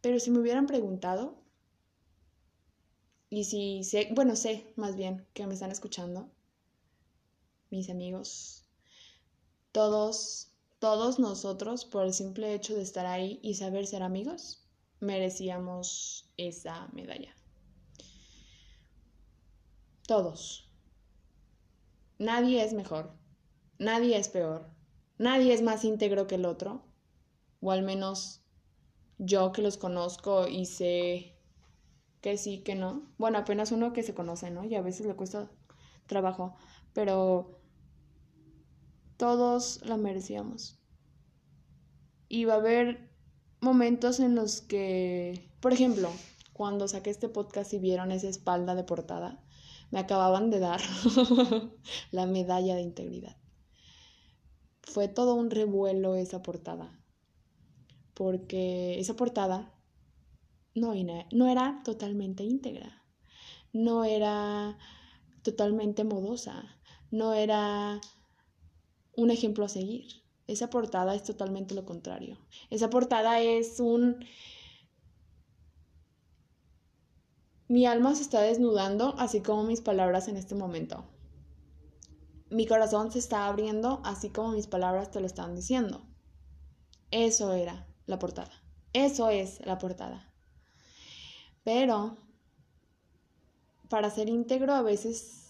[0.00, 1.42] Pero si me hubieran preguntado,
[3.28, 6.30] y si sé, bueno, sé más bien que me están escuchando,
[7.70, 8.64] mis amigos,
[9.72, 14.64] todos, todos nosotros, por el simple hecho de estar ahí y saber ser amigos,
[15.00, 17.34] merecíamos esa medalla.
[20.06, 20.70] Todos.
[22.18, 23.12] Nadie es mejor,
[23.78, 24.68] nadie es peor,
[25.18, 26.82] nadie es más íntegro que el otro,
[27.60, 28.42] o al menos
[29.18, 31.36] yo que los conozco y sé
[32.20, 33.02] que sí, que no.
[33.18, 34.64] Bueno, apenas uno que se conoce, ¿no?
[34.64, 35.50] Y a veces le cuesta
[36.06, 36.56] trabajo,
[36.92, 37.60] pero
[39.16, 40.78] todos la merecíamos.
[42.28, 43.10] Y va a haber
[43.60, 46.10] momentos en los que, por ejemplo,
[46.52, 49.42] cuando saqué este podcast y vieron esa espalda de portada,
[49.90, 50.80] me acababan de dar
[52.10, 53.36] la medalla de integridad.
[54.86, 56.98] Fue todo un revuelo esa portada,
[58.14, 59.74] porque esa portada
[60.74, 60.94] no,
[61.32, 63.04] no era totalmente íntegra,
[63.72, 64.78] no era
[65.42, 66.64] totalmente modosa,
[67.10, 68.00] no era
[69.16, 70.06] un ejemplo a seguir.
[70.46, 72.38] Esa portada es totalmente lo contrario.
[72.70, 74.24] Esa portada es un...
[77.68, 81.04] Mi alma se está desnudando, así como mis palabras en este momento.
[82.50, 86.06] Mi corazón se está abriendo, así como mis palabras te lo están diciendo.
[87.10, 88.52] Eso era la portada.
[88.92, 90.32] Eso es la portada.
[91.64, 92.16] Pero,
[93.88, 95.46] para ser íntegro a veces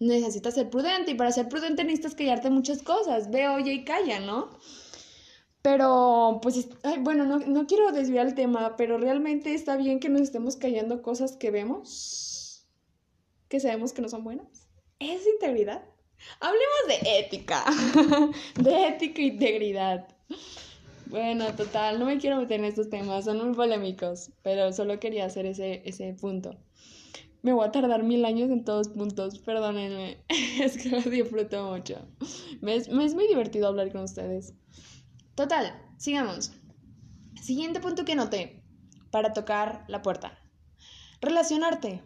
[0.00, 3.30] necesitas ser prudente y para ser prudente necesitas callarte muchas cosas.
[3.30, 4.50] Ve, oye y calla, ¿no?
[5.62, 6.68] Pero, pues,
[7.00, 11.00] bueno, no, no, quiero desviar el tema, pero realmente está bien que nos estemos callando
[11.00, 12.66] cosas que vemos,
[13.48, 14.63] que sabemos que no son buenas.
[14.98, 15.82] ¿Es integridad?
[16.40, 17.64] Hablemos de ética,
[18.56, 20.08] de ética e integridad.
[21.06, 25.26] Bueno, total, no me quiero meter en estos temas, son muy polémicos, pero solo quería
[25.26, 26.56] hacer ese, ese punto.
[27.42, 30.18] Me voy a tardar mil años en todos puntos, perdónenme.
[30.28, 31.98] es que lo disfruto mucho.
[32.62, 34.54] Me es, me es muy divertido hablar con ustedes.
[35.34, 36.52] Total, sigamos.
[37.42, 38.62] Siguiente punto que noté
[39.10, 40.38] para tocar la puerta.
[41.20, 42.02] Relacionarte.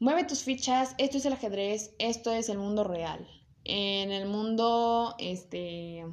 [0.00, 3.26] Mueve tus fichas, esto es el ajedrez, esto es el mundo real.
[3.64, 6.04] En el mundo este,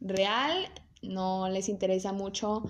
[0.00, 0.68] real
[1.02, 2.64] no les interesa mucho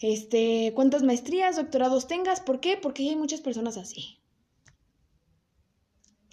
[0.00, 2.40] este, cuántas maestrías, doctorados tengas.
[2.40, 2.76] ¿Por qué?
[2.76, 4.20] Porque hay muchas personas así.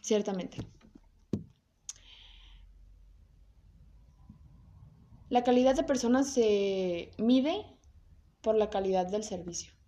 [0.01, 0.57] Ciertamente.
[5.29, 7.65] La calidad de personas se mide
[8.41, 9.78] por la calidad del servicio.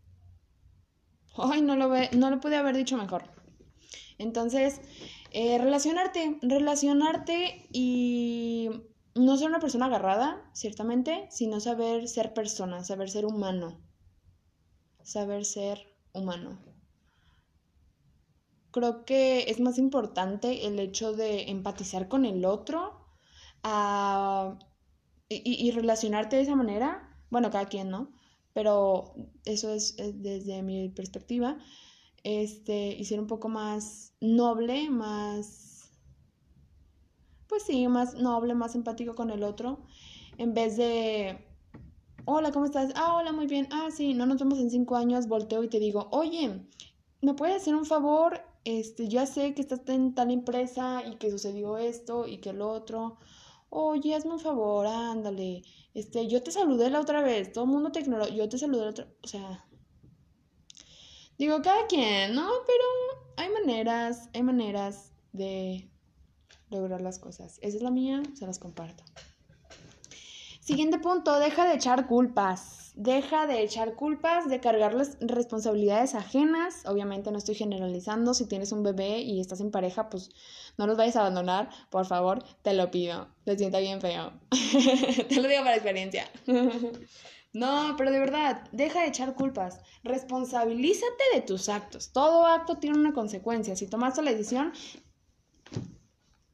[1.38, 3.24] Ay, no lo, ve, no lo pude haber dicho mejor.
[4.18, 4.82] Entonces,
[5.32, 8.70] eh, relacionarte, relacionarte y
[9.16, 13.80] no ser una persona agarrada, ciertamente, sino saber ser persona, saber ser humano.
[15.04, 15.80] Saber ser
[16.14, 16.60] humano.
[18.72, 23.06] Creo que es más importante el hecho de empatizar con el otro
[25.28, 27.10] y, relacionarte de esa manera.
[27.30, 28.12] Bueno, cada quien, ¿no?
[28.54, 29.14] Pero
[29.46, 31.58] eso es, desde mi perspectiva.
[32.24, 35.92] Este, y ser un poco más noble, más.
[37.48, 39.80] Pues sí, más noble, más empático con el otro.
[40.38, 41.46] En vez de.
[42.26, 42.92] Hola, ¿cómo estás?
[42.96, 43.68] Ah, hola, muy bien.
[43.72, 45.28] Ah, sí, no nos vemos en cinco años.
[45.28, 46.68] Volteo y te digo, oye,
[47.22, 48.42] ¿me puedes hacer un favor?
[48.64, 52.70] Este, ya sé que estás en tal empresa y que sucedió esto y que lo
[52.70, 53.18] otro.
[53.74, 55.62] Oye, hazme un favor, ándale.
[55.94, 58.84] Este, yo te saludé la otra vez, todo el mundo te ignoró, yo te saludé
[58.84, 59.66] la otra, o sea,
[61.38, 62.50] digo, cada quien, ¿no?
[62.68, 62.84] Pero
[63.38, 65.90] hay maneras, hay maneras de
[66.70, 67.60] lograr las cosas.
[67.62, 69.06] Esa es la mía, se las comparto.
[70.60, 72.92] Siguiente punto, deja de echar culpas.
[72.96, 76.86] Deja de echar culpas, de cargar las responsabilidades ajenas.
[76.86, 78.34] Obviamente no estoy generalizando.
[78.34, 80.30] Si tienes un bebé y estás en pareja, pues
[80.82, 81.70] no los vayas a abandonar.
[81.92, 83.28] Por favor, te lo pido.
[83.46, 84.34] Se sienta bien feo.
[85.30, 86.28] te lo digo para experiencia.
[87.54, 89.80] no, pero de verdad, deja de echar culpas.
[90.04, 92.12] Responsabilízate de tus actos.
[92.12, 93.76] Todo acto tiene una consecuencia.
[93.76, 94.74] Si tomaste la decisión,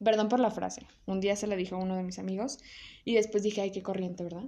[0.04, 0.86] perdón por la frase.
[1.06, 2.58] Un día se la dijo a uno de mis amigos
[3.06, 4.44] y después dije, ay, qué corriente, ¿verdad?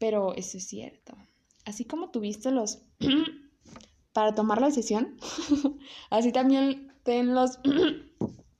[0.00, 1.16] Pero eso es cierto.
[1.64, 2.82] Así como tuviste los
[4.12, 5.16] para tomar la decisión,
[6.10, 7.60] así también tenlos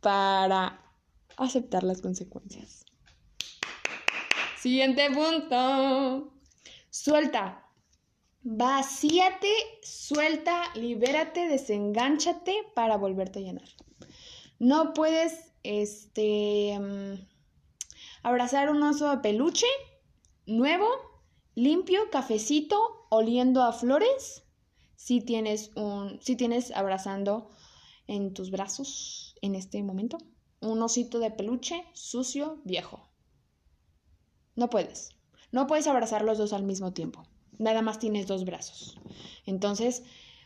[0.03, 0.81] para
[1.37, 2.85] aceptar las consecuencias.
[4.59, 6.33] Siguiente punto.
[6.91, 7.67] Suelta.
[8.43, 13.69] Vacíate, suelta, libérate, desengánchate para volverte a llenar.
[14.59, 17.15] No puedes este mm,
[18.25, 19.67] abrazar un oso de peluche
[20.47, 20.89] nuevo
[21.55, 24.43] limpio, cafecito, oliendo a flores,
[24.97, 27.51] si tienes un, si tienes abrazando
[28.09, 30.19] en tus brazos en este momento
[30.61, 33.11] un osito de peluche sucio, viejo.
[34.57, 35.11] No puedes.
[35.51, 37.25] No puedes abrazar los dos al mismo tiempo.
[37.59, 38.99] Nada más tienes dos brazos.
[39.45, 40.03] Entonces,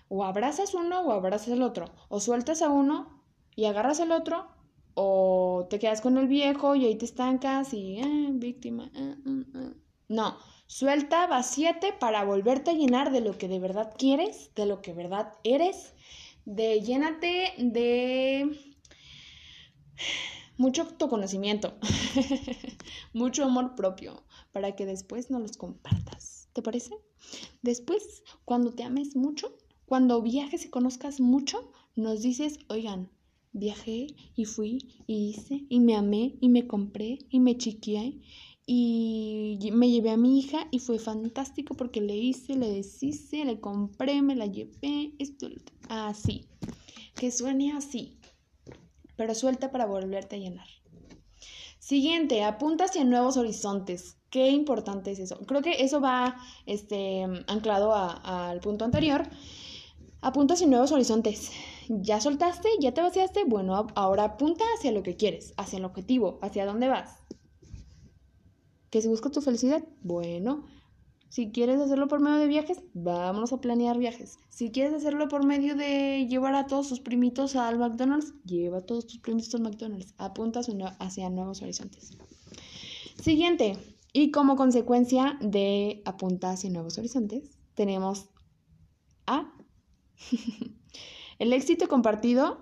[0.08, 1.86] o abrazas uno o abrazas el otro.
[2.08, 3.22] O sueltas a uno
[3.54, 4.48] y agarras el otro.
[4.94, 8.90] O te quedas con el viejo y ahí te estancas y, eh, víctima.
[8.94, 9.74] Eh, eh,
[10.08, 10.36] no,
[10.68, 14.92] Suelta, vacíate para volverte a llenar de lo que de verdad quieres, de lo que
[14.92, 15.94] de verdad eres,
[16.44, 18.75] de llénate de
[20.58, 21.74] mucho autoconocimiento,
[23.12, 24.22] mucho amor propio,
[24.52, 26.48] para que después no los compartas.
[26.52, 26.96] ¿Te parece?
[27.62, 33.10] Después, cuando te ames mucho, cuando viajes y conozcas mucho, nos dices, oigan,
[33.52, 38.20] viajé y fui y hice y me amé y me compré y me chiqueé
[38.66, 43.60] y me llevé a mi hija y fue fantástico porque le hice, le deshice, le
[43.60, 45.48] compré, me la llevé, esto,
[45.88, 46.46] así.
[47.14, 48.15] Que suene así,
[49.16, 50.66] pero suelta para volverte a llenar.
[51.78, 54.16] Siguiente, apunta hacia nuevos horizontes.
[54.30, 55.38] Qué importante es eso.
[55.46, 56.36] Creo que eso va
[56.66, 59.22] este, anclado al punto anterior.
[60.20, 61.52] Apunta hacia nuevos horizontes.
[61.88, 63.44] Ya soltaste, ya te vaciaste.
[63.44, 67.26] Bueno, ahora apunta hacia lo que quieres, hacia el objetivo, hacia dónde vas
[68.90, 70.64] que si buscas tu felicidad, bueno,
[71.28, 74.38] si quieres hacerlo por medio de viajes, vámonos a planear viajes.
[74.48, 78.86] Si quieres hacerlo por medio de llevar a todos tus primitos al McDonald's, lleva a
[78.86, 80.14] todos tus primitos al McDonald's.
[80.18, 80.60] Apunta
[80.98, 82.16] hacia nuevos horizontes.
[83.20, 83.76] Siguiente,
[84.12, 88.30] y como consecuencia de apuntar hacia nuevos horizontes, tenemos
[89.26, 89.52] A.
[91.38, 92.58] El éxito compartido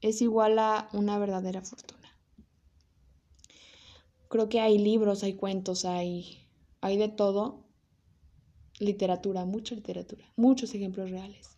[0.00, 2.18] es igual a una verdadera fortuna.
[4.28, 6.48] Creo que hay libros, hay cuentos, hay,
[6.80, 7.61] hay de todo.
[8.82, 11.56] Literatura, mucha literatura, muchos ejemplos reales.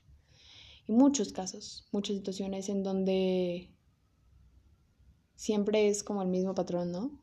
[0.87, 3.71] Y muchos casos, muchas situaciones en donde
[5.35, 7.19] siempre es como el mismo patrón, ¿no?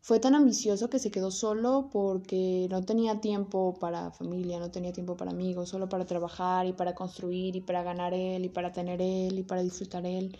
[0.00, 4.92] Fue tan ambicioso que se quedó solo porque no tenía tiempo para familia, no tenía
[4.92, 8.70] tiempo para amigos, solo para trabajar y para construir y para ganar él y para
[8.70, 10.38] tener él y para disfrutar él.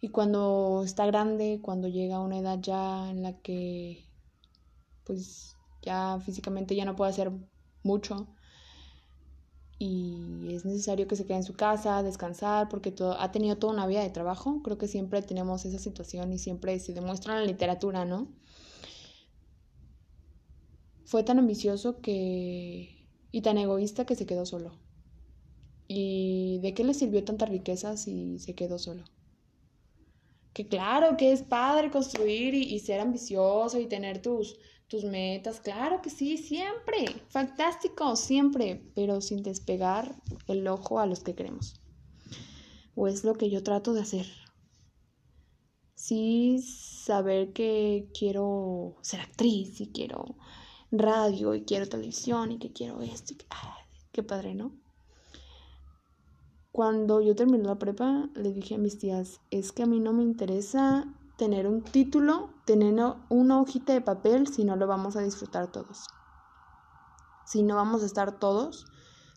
[0.00, 4.06] Y cuando está grande, cuando llega a una edad ya en la que
[5.04, 7.32] pues ya físicamente ya no puede hacer
[7.82, 8.28] mucho
[9.82, 13.72] y es necesario que se quede en su casa, descansar, porque todo, ha tenido toda
[13.72, 14.60] una vida de trabajo.
[14.62, 18.28] Creo que siempre tenemos esa situación y siempre se demuestra en la literatura, ¿no?
[21.06, 23.08] Fue tan ambicioso que...
[23.32, 24.78] y tan egoísta que se quedó solo.
[25.88, 29.04] ¿Y de qué le sirvió tanta riqueza si se quedó solo?
[30.52, 34.58] que claro que es padre construir y, ser ambicioso y tener tus,
[34.90, 40.16] tus metas, claro que sí, siempre, fantástico, siempre, pero sin despegar
[40.48, 41.80] el ojo a los que queremos.
[42.96, 44.26] o es lo que yo trato de hacer.
[45.94, 50.36] Sí saber que quiero ser actriz y quiero
[50.90, 53.32] radio y quiero televisión y que quiero esto.
[53.32, 53.36] Y
[54.10, 54.72] qué padre, ¿no?
[56.72, 60.12] Cuando yo terminé la prepa, le dije a mis tías, es que a mí no
[60.12, 62.94] me interesa tener un título, tener
[63.28, 66.06] una hojita de papel si no lo vamos a disfrutar todos.
[67.44, 68.86] Si no vamos a estar todos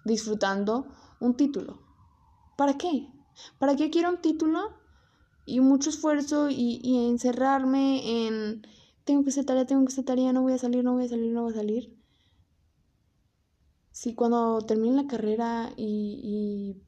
[0.06, 0.86] disfrutando
[1.20, 1.80] un título.
[2.56, 3.08] ¿Para qué?
[3.58, 4.60] ¿Para qué quiero un título
[5.48, 8.68] y mucho esfuerzo y, encerrarme en
[9.04, 11.10] tengo que ser tarea, tengo que ser tarea, no voy a salir, no voy a
[11.10, 11.98] salir, no voy a salir?
[13.90, 16.84] Si cuando termine la carrera y, y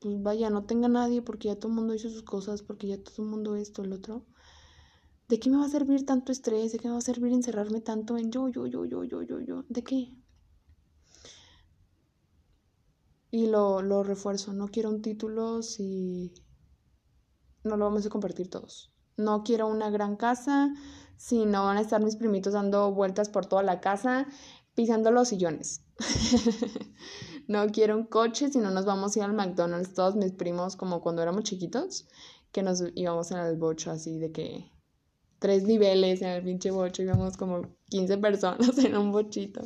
[0.00, 3.00] pues vaya, no tenga nadie porque ya todo el mundo hizo sus cosas, porque ya
[3.00, 4.26] todo el mundo esto, el otro.
[5.30, 6.72] ¿De qué me va a servir tanto estrés?
[6.72, 9.38] ¿De qué me va a servir encerrarme tanto en yo, yo, yo, yo, yo, yo,
[9.38, 9.64] yo?
[9.68, 10.12] ¿De qué?
[13.30, 16.34] Y lo, lo refuerzo, no quiero un título si
[17.62, 18.92] no lo vamos a compartir todos.
[19.16, 20.74] No quiero una gran casa
[21.16, 24.26] si no van a estar mis primitos dando vueltas por toda la casa,
[24.74, 25.84] pisando los sillones.
[27.46, 30.74] no quiero un coche si no nos vamos a ir al McDonald's todos mis primos
[30.74, 32.08] como cuando éramos chiquitos,
[32.50, 34.79] que nos íbamos en el bocho así de que
[35.40, 39.62] tres niveles en el pinche bocho, íbamos como 15 personas en un bochito.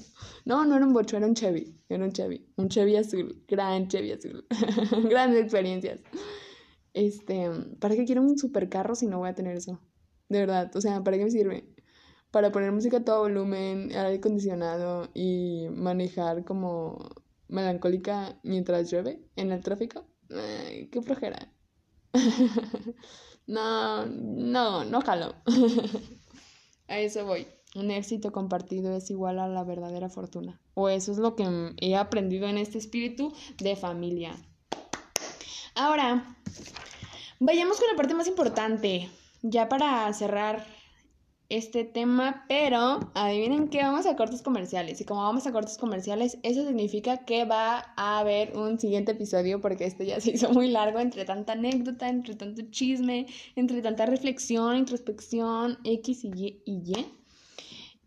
[0.47, 3.89] No, no era un bocho, era un Chevy, era un Chevy, un Chevy azul, gran
[3.89, 4.47] Chevy azul,
[5.11, 6.01] grandes experiencias.
[6.95, 9.81] Este, ¿para qué quiero un supercarro si no voy a tener eso?
[10.29, 11.69] De verdad, o sea, ¿para qué me sirve?
[12.31, 17.11] Para poner música a todo volumen, aire acondicionado y manejar como
[17.49, 20.07] melancólica mientras llueve en el tráfico.
[20.31, 21.53] Ay, qué flojera.
[23.47, 25.35] No, no, no jalo.
[26.89, 27.47] a eso voy.
[27.75, 30.61] Un éxito compartido es igual a la verdadera fortuna.
[30.75, 34.37] O eso es lo que he aprendido en este espíritu de familia.
[35.75, 36.37] Ahora,
[37.41, 39.11] vayamos con la parte más importante.
[39.43, 40.65] Ya para cerrar
[41.49, 45.01] este tema, pero adivinen que vamos a cortes comerciales.
[45.01, 49.61] Y como vamos a cortes comerciales, eso significa que va a haber un siguiente episodio
[49.61, 53.27] porque este ya se hizo muy largo entre tanta anécdota, entre tanto chisme,
[53.57, 57.07] entre tanta reflexión, introspección, X y Y y.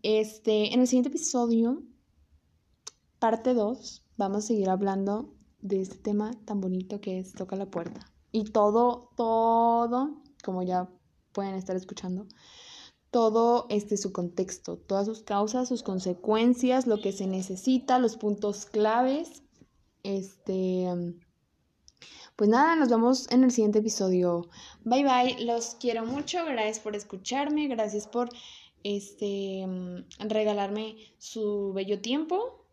[0.02, 1.82] Este, en el siguiente episodio,
[3.18, 7.66] parte 2, vamos a seguir hablando de este tema tan bonito que es Toca la
[7.66, 8.00] puerta.
[8.30, 10.88] Y todo, todo, como ya
[11.32, 12.26] pueden estar escuchando,
[13.10, 18.66] todo este su contexto, todas sus causas, sus consecuencias, lo que se necesita, los puntos
[18.66, 19.42] claves.
[20.02, 20.86] Este
[22.38, 24.48] pues nada, nos vemos en el siguiente episodio.
[24.84, 28.28] Bye bye, los quiero mucho, gracias por escucharme, gracias por
[28.84, 29.66] este
[30.20, 32.64] regalarme su bello tiempo,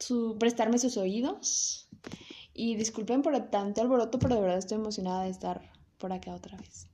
[0.00, 1.88] su prestarme sus oídos.
[2.52, 6.56] Y disculpen por tanto alboroto, pero de verdad estoy emocionada de estar por acá otra
[6.56, 6.88] vez.